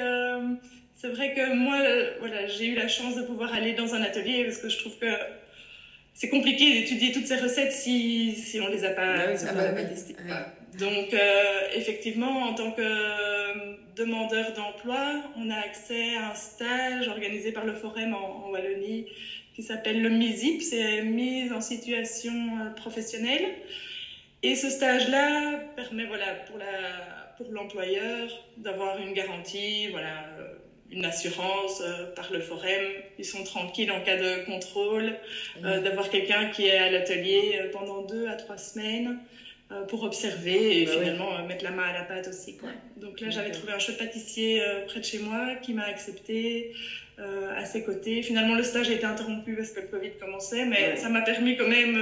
c'est 1.04 1.11
vrai 1.11 1.35
que 1.35 1.54
moi, 1.54 1.76
euh, 1.83 2.12
voilà, 2.21 2.47
j'ai 2.47 2.69
eu 2.69 2.75
la 2.75 2.88
chance 2.88 3.14
de 3.14 3.23
pouvoir 3.23 3.52
aller 3.52 3.75
dans 3.75 3.95
un 3.95 4.00
atelier 4.00 4.45
parce 4.45 4.57
que 4.57 4.71
je 4.71 4.78
trouve 4.78 4.97
que 4.99 5.12
c'est 6.14 6.31
compliqué 6.31 6.81
d'étudier 6.81 7.12
toutes 7.12 7.26
ces 7.26 7.37
recettes 7.37 7.73
si, 7.73 8.33
si 8.33 8.59
on 8.59 8.69
les 8.69 8.87
a 8.87 8.90
pas, 8.90 9.16
ah 9.19 9.54
pas 9.54 9.83
testées. 9.83 10.16
Donc, 10.78 11.12
euh, 11.12 11.45
effectivement, 11.75 12.45
en 12.45 12.54
tant 12.54 12.73
que 12.73 13.44
euh, 13.99 14.05
demandeur 14.05 14.53
d'emploi, 14.53 15.23
on 15.37 15.51
a 15.51 15.57
accès 15.57 16.15
à 16.15 16.31
un 16.31 16.35
stage 16.35 17.09
organisé 17.09 17.53
par 17.53 17.65
le 17.65 17.75
Forum 17.75 18.15
en, 18.15 18.51
Wallonie 18.51 19.07
qui 19.55 19.63
s'appelle 19.63 20.03
le 20.03 20.09
MISIP, 20.09 20.63
c'est 20.63 21.03
mise 21.03 21.53
en 21.53 21.61
situation 21.61 22.73
professionnelle. 22.75 23.47
Et 24.43 24.57
ce 24.57 24.69
stage-là 24.69 25.59
permet, 25.77 26.07
voilà, 26.07 26.35
pour 26.35 26.59
la, 26.59 27.33
pour 27.37 27.51
l'employeur 27.51 28.29
d'avoir 28.57 28.99
une 28.99 29.13
garantie, 29.13 29.89
voilà, 29.89 30.27
une 30.91 31.05
assurance 31.05 31.81
euh, 31.81 32.07
par 32.15 32.33
le 32.33 32.41
forum. 32.41 32.83
Ils 33.19 33.25
sont 33.25 33.43
tranquilles 33.43 33.91
en 33.91 34.01
cas 34.01 34.17
de 34.17 34.45
contrôle, 34.45 35.15
euh, 35.65 35.81
d'avoir 35.81 36.09
quelqu'un 36.11 36.47
qui 36.47 36.67
est 36.67 36.79
à 36.79 36.89
l'atelier 36.89 37.59
euh, 37.61 37.71
pendant 37.71 38.03
deux 38.03 38.27
à 38.27 38.37
trois 38.37 38.59
semaines 38.59 39.19
pour 39.88 40.02
observer 40.04 40.83
et 40.83 40.87
bah 40.87 40.93
finalement 40.93 41.47
mettre 41.47 41.64
la 41.64 41.71
main 41.71 41.85
à 41.85 41.93
la 41.93 42.04
pâte 42.04 42.28
aussi. 42.28 42.57
Quoi. 42.57 42.71
Donc 42.97 43.21
là, 43.21 43.31
j'avais 43.31 43.50
trouvé 43.50 43.73
un 43.73 43.78
chouette 43.78 43.99
pâtissier 43.99 44.62
près 44.87 45.00
de 45.00 45.04
chez 45.04 45.19
moi 45.19 45.54
qui 45.62 45.75
m'a 45.75 45.85
accepté 45.85 46.73
à 47.19 47.64
ses 47.64 47.85
côtés. 47.85 48.23
Finalement, 48.23 48.54
le 48.54 48.62
stage 48.62 48.88
a 48.90 48.93
été 48.93 49.04
interrompu 49.04 49.54
parce 49.54 49.71
que 49.71 49.81
le 49.81 49.87
Covid 49.87 50.11
commençait, 50.21 50.64
mais 50.64 50.97
ça 50.97 51.09
m'a 51.09 51.23
permis 51.23 51.57
quand 51.57 51.69
même 51.69 51.99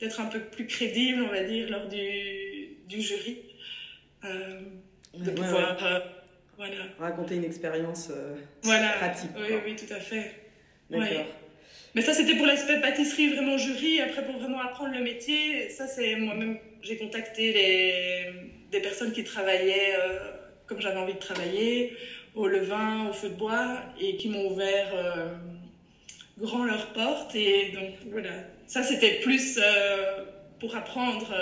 d'être 0.00 0.20
un 0.20 0.26
peu 0.26 0.40
plus 0.40 0.66
crédible, 0.66 1.22
on 1.22 1.28
va 1.28 1.42
dire, 1.42 1.70
lors 1.70 1.88
du, 1.88 2.76
du 2.88 3.00
jury. 3.00 3.38
de 4.22 5.30
pouvoir 5.30 5.76
voilà. 6.56 6.76
Raconter 6.98 7.36
une 7.36 7.44
expérience 7.44 8.10
euh, 8.10 8.36
voilà. 8.62 8.92
pratique. 8.92 9.30
Oui, 9.36 9.56
oui, 9.64 9.76
tout 9.76 9.92
à 9.92 10.00
fait. 10.00 10.30
D'accord. 10.90 11.26
Mais 11.94 12.02
ça, 12.02 12.12
c'était 12.12 12.34
pour 12.34 12.46
l'aspect 12.46 12.80
pâtisserie, 12.80 13.34
vraiment 13.34 13.56
jury. 13.56 14.00
Après, 14.00 14.24
pour 14.24 14.38
vraiment 14.38 14.60
apprendre 14.60 14.94
le 14.94 15.02
métier, 15.02 15.68
ça, 15.70 15.86
c'est 15.86 16.16
moi-même, 16.16 16.58
j'ai 16.82 16.96
contacté 16.96 17.52
les, 17.52 18.32
des 18.72 18.80
personnes 18.80 19.12
qui 19.12 19.22
travaillaient 19.24 19.94
euh, 19.96 20.30
comme 20.66 20.80
j'avais 20.80 20.98
envie 20.98 21.14
de 21.14 21.18
travailler, 21.18 21.92
au 22.34 22.46
levain, 22.46 23.08
au 23.08 23.12
feu 23.12 23.28
de 23.28 23.34
bois, 23.34 23.80
et 24.00 24.16
qui 24.16 24.28
m'ont 24.28 24.50
ouvert 24.50 24.88
euh, 24.92 25.28
grand 26.38 26.64
leurs 26.64 26.92
portes. 26.92 27.34
Et 27.36 27.70
donc, 27.72 27.92
voilà. 28.10 28.32
Ça, 28.66 28.82
c'était 28.82 29.20
plus 29.20 29.60
pour 30.58 30.74
apprendre 30.74 31.32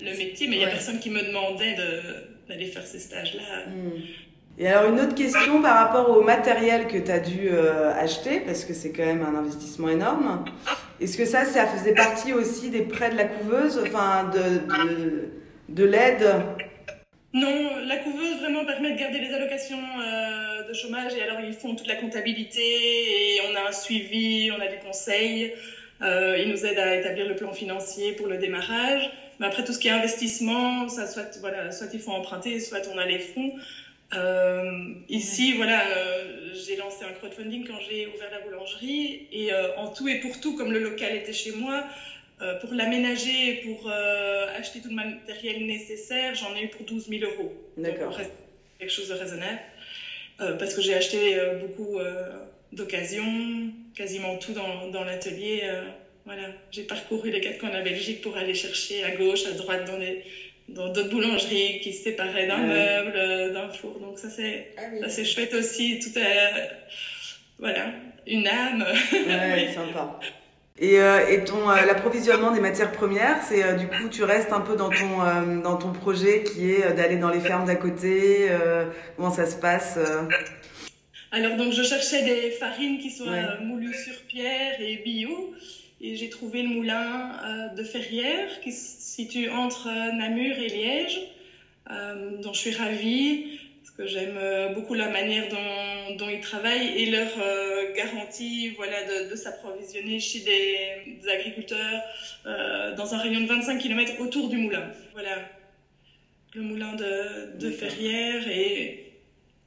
le 0.00 0.16
métier, 0.16 0.46
mais 0.46 0.56
il 0.56 0.58
n'y 0.60 0.64
a 0.64 0.68
personne 0.68 1.00
qui 1.00 1.10
me 1.10 1.22
demandait 1.22 1.76
d'aller 2.48 2.66
faire 2.66 2.86
ces 2.86 3.00
stages-là. 3.00 3.66
Hmm. 3.66 4.00
Et 4.56 4.68
alors 4.68 4.88
une 4.90 5.00
autre 5.00 5.16
question 5.16 5.60
par 5.60 5.76
rapport 5.76 6.16
au 6.16 6.22
matériel 6.22 6.86
que 6.86 6.98
tu 6.98 7.10
as 7.10 7.18
dû 7.18 7.48
euh, 7.50 7.92
acheter, 7.98 8.40
parce 8.40 8.64
que 8.64 8.72
c'est 8.72 8.92
quand 8.92 9.04
même 9.04 9.24
un 9.24 9.36
investissement 9.36 9.88
énorme. 9.88 10.44
Est-ce 11.00 11.16
que 11.16 11.24
ça, 11.24 11.44
ça 11.44 11.66
faisait 11.66 11.94
partie 11.94 12.32
aussi 12.32 12.70
des 12.70 12.82
prêts 12.82 13.10
de 13.10 13.16
la 13.16 13.24
couveuse, 13.24 13.82
enfin 13.84 14.30
de, 14.32 14.88
de, 14.88 15.28
de 15.70 15.84
l'aide? 15.84 16.28
Non, 17.32 17.78
la 17.84 17.96
couveuse 17.96 18.38
vraiment 18.38 18.64
permet 18.64 18.92
de 18.92 18.98
garder 18.98 19.18
les 19.18 19.34
allocations 19.34 19.76
euh, 19.76 20.68
de 20.68 20.72
chômage 20.72 21.14
et 21.14 21.22
alors 21.22 21.40
ils 21.40 21.54
font 21.54 21.74
toute 21.74 21.88
la 21.88 21.96
comptabilité 21.96 22.60
et 22.60 23.40
on 23.50 23.56
a 23.56 23.68
un 23.70 23.72
suivi, 23.72 24.52
on 24.56 24.60
a 24.62 24.68
des 24.68 24.78
conseils. 24.86 25.52
Euh, 26.00 26.38
ils 26.38 26.48
nous 26.48 26.64
aident 26.64 26.78
à 26.78 26.94
établir 26.94 27.26
le 27.26 27.34
plan 27.34 27.52
financier 27.52 28.12
pour 28.12 28.28
le 28.28 28.36
démarrage. 28.36 29.10
Mais 29.40 29.46
après, 29.46 29.64
tout 29.64 29.72
ce 29.72 29.80
qui 29.80 29.88
est 29.88 29.92
investissement, 29.92 30.88
ça, 30.88 31.08
soit, 31.08 31.36
voilà, 31.40 31.72
soit 31.72 31.88
il 31.92 31.98
faut 31.98 32.12
emprunter, 32.12 32.60
soit 32.60 32.82
on 32.94 32.98
a 32.98 33.04
les 33.04 33.18
fonds. 33.18 33.52
Euh, 34.12 34.94
ici, 35.08 35.54
voilà, 35.54 35.86
euh, 35.88 36.54
j'ai 36.54 36.76
lancé 36.76 37.04
un 37.04 37.12
crowdfunding 37.12 37.66
quand 37.66 37.80
j'ai 37.80 38.06
ouvert 38.06 38.30
la 38.30 38.40
boulangerie 38.40 39.26
et 39.32 39.52
euh, 39.52 39.74
en 39.76 39.88
tout 39.88 40.08
et 40.08 40.16
pour 40.16 40.40
tout, 40.40 40.54
comme 40.54 40.72
le 40.72 40.78
local 40.78 41.14
était 41.14 41.32
chez 41.32 41.52
moi, 41.52 41.84
pour 42.60 42.74
l'aménager, 42.74 43.54
pour 43.64 43.88
acheter 43.88 44.80
tout 44.80 44.88
le 44.88 44.96
matériel 44.96 45.64
nécessaire, 45.66 46.34
j'en 46.34 46.54
ai 46.54 46.64
eu 46.64 46.68
pour 46.68 46.84
12 46.84 47.08
000 47.08 47.22
euros. 47.22 47.54
D'accord. 47.76 48.18
Quelque 48.78 48.90
chose 48.90 49.08
de 49.08 49.14
raisonnable. 49.14 49.60
parce 50.36 50.74
que 50.74 50.82
j'ai 50.82 50.94
acheté 50.94 51.40
beaucoup 51.60 51.96
d'occasions, 52.72 53.70
quasiment 53.94 54.36
tout 54.36 54.52
dans, 54.52 54.88
dans 54.88 55.04
l'atelier. 55.04 55.70
voilà, 56.26 56.50
j'ai 56.70 56.82
parcouru 56.82 57.30
les 57.30 57.40
quatre 57.40 57.58
coins 57.58 57.70
de 57.70 57.76
la 57.76 57.82
Belgique 57.82 58.20
pour 58.20 58.36
aller 58.36 58.52
chercher 58.52 59.04
à 59.04 59.12
gauche, 59.12 59.46
à 59.46 59.52
droite 59.52 59.86
dans 59.86 59.96
les 59.96 60.20
dans 60.68 60.92
d'autres 60.92 61.10
boulangeries 61.10 61.80
qui 61.80 61.92
se 61.92 62.04
séparaient 62.04 62.46
d'un 62.46 62.58
meuble, 62.58 63.12
euh, 63.16 63.52
d'un 63.52 63.68
four. 63.68 63.98
Donc 64.00 64.18
ça 64.18 64.28
c'est 64.30 64.74
ah 64.78 65.08
c'est 65.08 65.24
chouette 65.24 65.54
aussi. 65.54 65.98
Tout 65.98 66.18
est, 66.18 66.70
voilà, 67.58 67.92
une 68.26 68.46
âme. 68.46 68.84
Ouais, 69.12 69.72
sympa. 69.74 70.18
Et, 70.76 70.98
euh, 70.98 71.28
et 71.28 71.44
ton 71.44 71.70
euh, 71.70 71.84
l'approvisionnement 71.86 72.50
des 72.50 72.60
matières 72.60 72.90
premières, 72.90 73.42
c'est 73.42 73.76
du 73.76 73.86
coup 73.86 74.08
tu 74.10 74.24
restes 74.24 74.52
un 74.52 74.60
peu 74.60 74.74
dans 74.74 74.90
ton 74.90 75.60
dans 75.62 75.76
ton 75.76 75.92
projet 75.92 76.42
qui 76.42 76.72
est 76.72 76.92
d'aller 76.94 77.16
dans 77.16 77.30
les 77.30 77.40
fermes 77.40 77.66
d'à 77.66 77.76
côté. 77.76 78.48
comment 79.16 79.30
ça 79.30 79.46
se 79.46 79.56
passe 79.56 79.98
Alors 81.30 81.56
donc 81.56 81.72
je 81.72 81.82
cherchais 81.82 82.24
des 82.24 82.50
farines 82.50 82.98
qui 82.98 83.10
soient 83.10 83.60
moulues 83.60 83.94
sur 83.94 84.14
pierre 84.22 84.80
et 84.80 84.96
bio. 85.04 85.54
Et 86.06 86.16
j'ai 86.16 86.28
trouvé 86.28 86.60
le 86.60 86.68
moulin 86.68 87.32
euh, 87.32 87.68
de 87.76 87.82
Ferrières 87.82 88.60
qui 88.60 88.72
se 88.72 89.00
situe 89.00 89.48
entre 89.48 89.88
Namur 90.14 90.58
et 90.58 90.68
Liège, 90.68 91.18
euh, 91.90 92.42
dont 92.42 92.52
je 92.52 92.58
suis 92.58 92.74
ravie 92.74 93.58
parce 93.80 93.96
que 93.96 94.06
j'aime 94.06 94.36
euh, 94.36 94.74
beaucoup 94.74 94.92
la 94.92 95.08
manière 95.08 95.48
dont, 95.48 96.16
dont, 96.16 96.28
ils 96.28 96.42
travaillent 96.42 96.88
et 96.88 97.10
leur 97.10 97.30
garantie 97.94 98.74
voilà, 98.76 99.02
de, 99.02 99.30
de 99.30 99.34
s'approvisionner 99.34 100.20
chez 100.20 100.40
des, 100.40 101.26
agriculteurs 101.30 102.02
dans 102.44 103.14
un 103.14 103.18
rayon 103.18 103.40
de 103.40 103.46
25 103.46 103.78
km 103.78 104.20
autour 104.20 104.50
du 104.50 104.58
moulin. 104.58 104.92
Voilà, 105.14 105.38
le 106.54 106.60
moulin 106.60 106.96
de, 106.96 107.56
de 107.58 107.70
Ferrières 107.70 108.46
et 108.46 109.14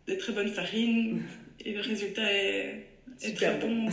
des 0.05 0.17
très 0.19 0.33
bonnes 0.33 0.49
farines. 0.49 1.23
Et 1.65 1.73
le 1.73 1.81
résultat 1.81 2.31
est, 2.31 2.85
est 3.23 3.33
très 3.35 3.55
bon. 3.55 3.89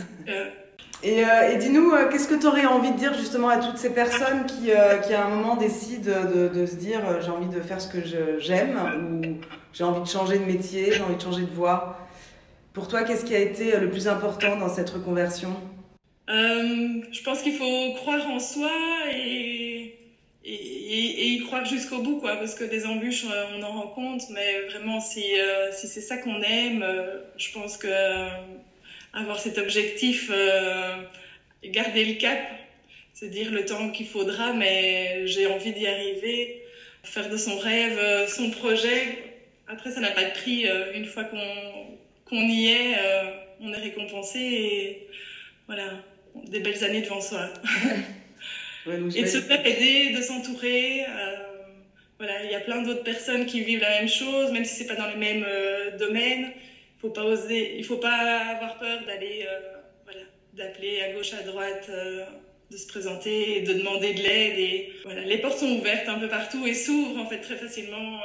Et, 1.03 1.23
euh, 1.23 1.51
et 1.51 1.57
dis-nous, 1.57 1.91
euh, 1.91 2.09
qu'est-ce 2.09 2.27
que 2.27 2.33
tu 2.33 2.47
aurais 2.47 2.65
envie 2.65 2.91
de 2.91 2.97
dire 2.97 3.13
justement 3.13 3.49
à 3.49 3.57
toutes 3.57 3.77
ces 3.77 3.93
personnes 3.93 4.45
qui, 4.47 4.71
euh, 4.71 4.97
qui 4.97 5.13
à 5.13 5.25
un 5.25 5.29
moment 5.29 5.55
décident 5.55 6.11
de, 6.33 6.47
de 6.47 6.65
se 6.65 6.75
dire 6.75 7.21
j'ai 7.21 7.29
envie 7.29 7.53
de 7.53 7.61
faire 7.61 7.79
ce 7.79 7.87
que 7.87 7.99
j'aime 8.39 8.79
ou 9.11 9.37
j'ai 9.71 9.83
envie 9.83 10.01
de 10.01 10.07
changer 10.07 10.39
de 10.39 10.45
métier, 10.45 10.91
j'ai 10.91 11.01
envie 11.01 11.15
de 11.15 11.21
changer 11.21 11.43
de 11.43 11.53
voie. 11.53 11.99
Pour 12.73 12.87
toi, 12.87 13.03
qu'est-ce 13.03 13.23
qui 13.23 13.35
a 13.35 13.39
été 13.39 13.77
le 13.77 13.89
plus 13.89 14.07
important 14.07 14.57
dans 14.57 14.69
cette 14.69 14.89
reconversion? 14.89 15.55
Je 16.27 17.23
pense 17.23 17.43
qu'il 17.43 17.53
faut 17.53 17.93
croire 17.97 18.27
en 18.27 18.39
soi 18.39 18.71
et, 19.13 19.95
et, 20.43 21.27
y 21.33 21.39
croire 21.45 21.65
jusqu'au 21.65 22.01
bout, 22.01 22.17
quoi, 22.17 22.35
parce 22.37 22.55
que 22.55 22.63
des 22.63 22.85
embûches, 22.87 23.25
on 23.57 23.63
en 23.63 23.71
rencontre, 23.81 24.25
mais 24.31 24.61
vraiment, 24.71 24.99
si, 24.99 25.23
si 25.71 25.87
c'est 25.87 26.01
ça 26.01 26.17
qu'on 26.17 26.41
aime, 26.41 26.83
je 27.37 27.53
pense 27.53 27.77
que 27.77 27.87
avoir 29.15 29.39
cet 29.39 29.57
objectif, 29.57 30.29
garder 31.63 32.05
le 32.05 32.13
cap, 32.19 32.39
c'est 33.13 33.29
dire 33.29 33.51
le 33.51 33.65
temps 33.65 33.89
qu'il 33.89 34.07
faudra, 34.07 34.53
mais 34.53 35.25
j'ai 35.25 35.47
envie 35.47 35.71
d'y 35.71 35.87
arriver, 35.87 36.63
faire 37.03 37.29
de 37.29 37.37
son 37.37 37.57
rêve 37.57 38.27
son 38.27 38.51
projet. 38.51 39.17
Après, 39.67 39.91
ça 39.91 40.01
n'a 40.01 40.11
pas 40.11 40.25
de 40.25 40.31
prix. 40.31 40.65
Une 40.93 41.05
fois 41.05 41.23
qu'on 41.23 42.41
y 42.41 42.67
est, 42.67 42.95
on 43.61 43.73
est 43.73 43.77
récompensé 43.77 44.39
et 44.39 45.07
voilà, 45.67 45.91
des 46.47 46.59
belles 46.59 46.83
années 46.83 47.01
devant 47.01 47.21
soi. 47.21 47.47
et 49.15 49.21
de 49.23 49.27
se 49.27 49.41
faire 49.41 49.65
aider, 49.65 50.13
de 50.15 50.21
s'entourer. 50.21 51.05
Euh, 51.07 51.35
voilà, 52.17 52.43
il 52.45 52.51
y 52.51 52.55
a 52.55 52.59
plein 52.59 52.81
d'autres 52.81 53.03
personnes 53.03 53.45
qui 53.45 53.61
vivent 53.61 53.81
la 53.81 53.99
même 53.99 54.07
chose, 54.07 54.51
même 54.51 54.65
si 54.65 54.75
c'est 54.75 54.87
pas 54.87 54.95
dans 54.95 55.07
les 55.07 55.15
mêmes 55.15 55.43
euh, 55.45 55.97
domaines. 55.97 56.51
Faut 57.05 57.11
pas 57.11 57.23
oser, 57.23 57.75
il 57.77 57.83
faut 57.83 57.97
pas 57.97 58.39
avoir 58.55 58.79
peur 58.79 59.05
d'aller, 59.05 59.45
euh, 59.47 59.59
voilà, 60.05 60.21
d'appeler 60.53 61.01
à 61.01 61.13
gauche, 61.13 61.33
à 61.33 61.43
droite, 61.43 61.89
de 62.71 62.77
se 62.77 62.87
présenter, 62.87 63.61
de 63.61 63.73
demander 63.73 64.13
de 64.13 64.23
l'aide. 64.23 64.57
Et 64.57 64.91
voilà, 65.03 65.21
les 65.21 65.37
portes 65.37 65.59
sont 65.59 65.71
ouvertes 65.77 66.09
un 66.09 66.17
peu 66.17 66.27
partout 66.27 66.65
et 66.65 66.73
s'ouvrent 66.73 67.21
en 67.21 67.27
fait 67.27 67.41
très 67.41 67.57
facilement. 67.57 68.21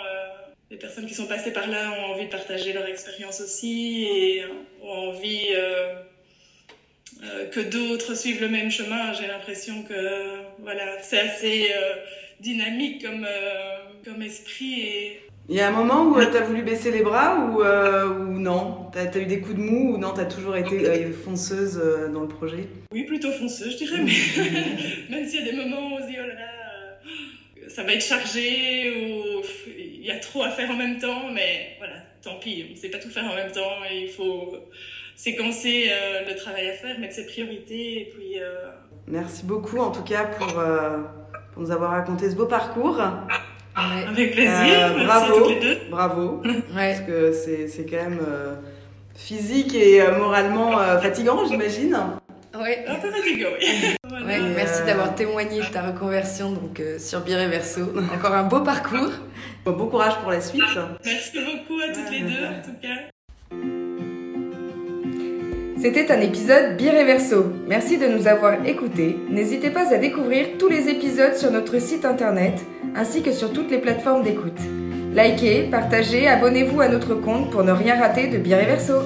les 0.71 0.79
personnes 0.79 1.07
qui 1.07 1.15
sont 1.15 1.27
passées 1.27 1.53
par 1.53 1.67
là 1.67 1.93
ont 1.99 2.13
envie 2.13 2.27
de 2.27 2.31
partager 2.31 2.73
leur 2.73 2.87
expérience 2.87 3.41
aussi 3.41 4.05
et 4.05 4.45
ont 4.83 5.11
envie 5.11 5.49
euh, 7.23 7.47
que 7.51 7.61
d'autres 7.61 8.15
suivent 8.15 8.41
le 8.41 8.49
même 8.49 8.71
chemin. 8.71 9.13
J'ai 9.13 9.27
l'impression 9.27 9.83
que 9.83 10.39
voilà, 10.61 11.03
c'est 11.03 11.19
assez 11.19 11.71
euh, 11.75 11.97
dynamique 12.41 13.05
comme, 13.05 13.27
euh, 13.29 13.79
comme 14.05 14.23
esprit. 14.23 15.19
Il 15.49 15.57
y 15.57 15.61
a 15.61 15.69
un 15.69 15.73
moment 15.73 16.05
où 16.05 16.21
tu 16.21 16.37
as 16.37 16.43
voulu 16.43 16.63
baisser 16.63 16.93
les 16.93 17.03
bras 17.03 17.37
ou, 17.39 17.63
ou 17.63 18.39
non? 18.39 18.87
Tu 18.93 18.99
as, 18.99 19.19
eu 19.19 19.27
des 19.27 19.41
coups 19.41 19.57
de 19.57 19.61
mou 19.61 19.95
ou 19.95 19.99
non? 19.99 20.13
Tu 20.15 20.21
as 20.21 20.27
toujours 20.27 20.57
été 20.57 21.11
fonceuse 21.13 21.81
dans 22.13 22.21
le 22.21 22.29
projet? 22.29 22.69
Oui, 22.93 23.05
plutôt 23.05 23.33
fonceuse, 23.33 23.73
je 23.73 23.79
dirais. 23.79 23.99
Mais 23.99 25.11
même 25.11 25.29
s'il 25.29 25.45
y 25.45 25.49
a 25.49 25.51
des 25.51 25.57
moments 25.57 25.89
où 25.89 25.95
on 25.95 26.03
se 26.03 26.07
dit 26.07 26.17
oh 26.19 26.27
là 26.27 26.35
là, 26.35 27.69
ça 27.69 27.83
va 27.83 27.93
être 27.93 28.05
chargé 28.05 28.91
ou 28.91 29.43
il 30.01 30.05
y 30.05 30.11
a 30.11 30.19
trop 30.19 30.43
à 30.43 30.51
faire 30.51 30.71
en 30.71 30.77
même 30.77 30.99
temps, 30.99 31.31
mais 31.33 31.75
voilà, 31.79 31.95
tant 32.23 32.37
pis, 32.39 32.67
on 32.69 32.73
ne 32.73 32.77
sait 32.77 32.89
pas 32.89 32.99
tout 32.99 33.11
faire 33.11 33.25
en 33.25 33.35
même 33.35 33.53
temps 33.53 33.85
et 33.91 34.05
il 34.05 34.09
faut 34.09 34.55
séquencer 35.17 35.89
euh, 35.91 36.29
le 36.29 36.35
travail 36.37 36.71
à 36.71 36.73
faire, 36.73 36.99
mettre 36.99 37.15
ses 37.15 37.27
priorités 37.27 38.01
et 38.01 38.05
puis. 38.07 38.41
Euh, 38.41 38.71
Merci 39.07 39.45
beaucoup 39.45 39.79
en 39.79 39.91
tout 39.91 40.03
cas 40.03 40.25
pour, 40.25 40.59
euh, 40.59 40.99
pour 41.53 41.63
nous 41.63 41.71
avoir 41.71 41.91
raconté 41.91 42.31
ce 42.31 42.37
beau 42.37 42.47
parcours. 42.47 43.01
Avec 43.75 44.33
plaisir. 44.33 44.95
bravo, 45.05 45.51
bravo. 45.91 46.43
Parce 46.75 47.01
que 47.01 47.33
c'est 47.33 47.87
quand 47.89 47.97
même 47.97 48.21
physique 49.15 49.75
et 49.75 50.03
moralement 50.19 50.79
fatigant, 51.01 51.47
j'imagine. 51.47 51.97
Ouais. 52.55 52.85
Un 52.89 52.97
peu 52.97 53.11
fatigant, 53.11 53.49
oui. 53.61 53.97
merci 54.57 54.83
d'avoir 54.85 55.15
témoigné 55.15 55.61
de 55.61 55.67
ta 55.67 55.83
reconversion 55.83 56.51
donc, 56.51 56.83
sur 56.99 57.21
Biré 57.21 57.47
Verso. 57.47 57.83
Encore 58.13 58.35
un 58.35 58.43
beau 58.43 58.61
parcours. 58.61 59.13
Bon 59.65 59.87
courage 59.87 60.19
pour 60.21 60.31
la 60.31 60.41
suite. 60.41 60.63
Merci 61.05 61.39
beaucoup 61.39 61.81
à 61.81 61.93
toutes 61.93 62.11
les 62.11 62.21
deux, 62.23 62.45
en 62.45 62.63
tout 62.63 62.77
cas. 62.83 63.11
C'était 65.81 66.13
un 66.13 66.21
épisode 66.21 66.77
Bireverso. 66.77 67.47
Merci 67.67 67.97
de 67.97 68.07
nous 68.07 68.27
avoir 68.27 68.67
écoutés. 68.67 69.17
N'hésitez 69.31 69.71
pas 69.71 69.95
à 69.95 69.97
découvrir 69.97 70.59
tous 70.59 70.69
les 70.69 70.91
épisodes 70.91 71.35
sur 71.37 71.51
notre 71.51 71.81
site 71.81 72.05
internet 72.05 72.61
ainsi 72.95 73.23
que 73.23 73.33
sur 73.33 73.51
toutes 73.51 73.71
les 73.71 73.79
plateformes 73.79 74.23
d'écoute. 74.23 74.61
Likez, 75.15 75.69
partagez, 75.71 76.29
abonnez-vous 76.29 76.83
à 76.83 76.89
notre 76.89 77.15
compte 77.15 77.51
pour 77.51 77.65
ne 77.65 77.73
rien 77.73 77.99
rater 77.99 78.27
de 78.27 78.37
Bireverso. 78.37 78.97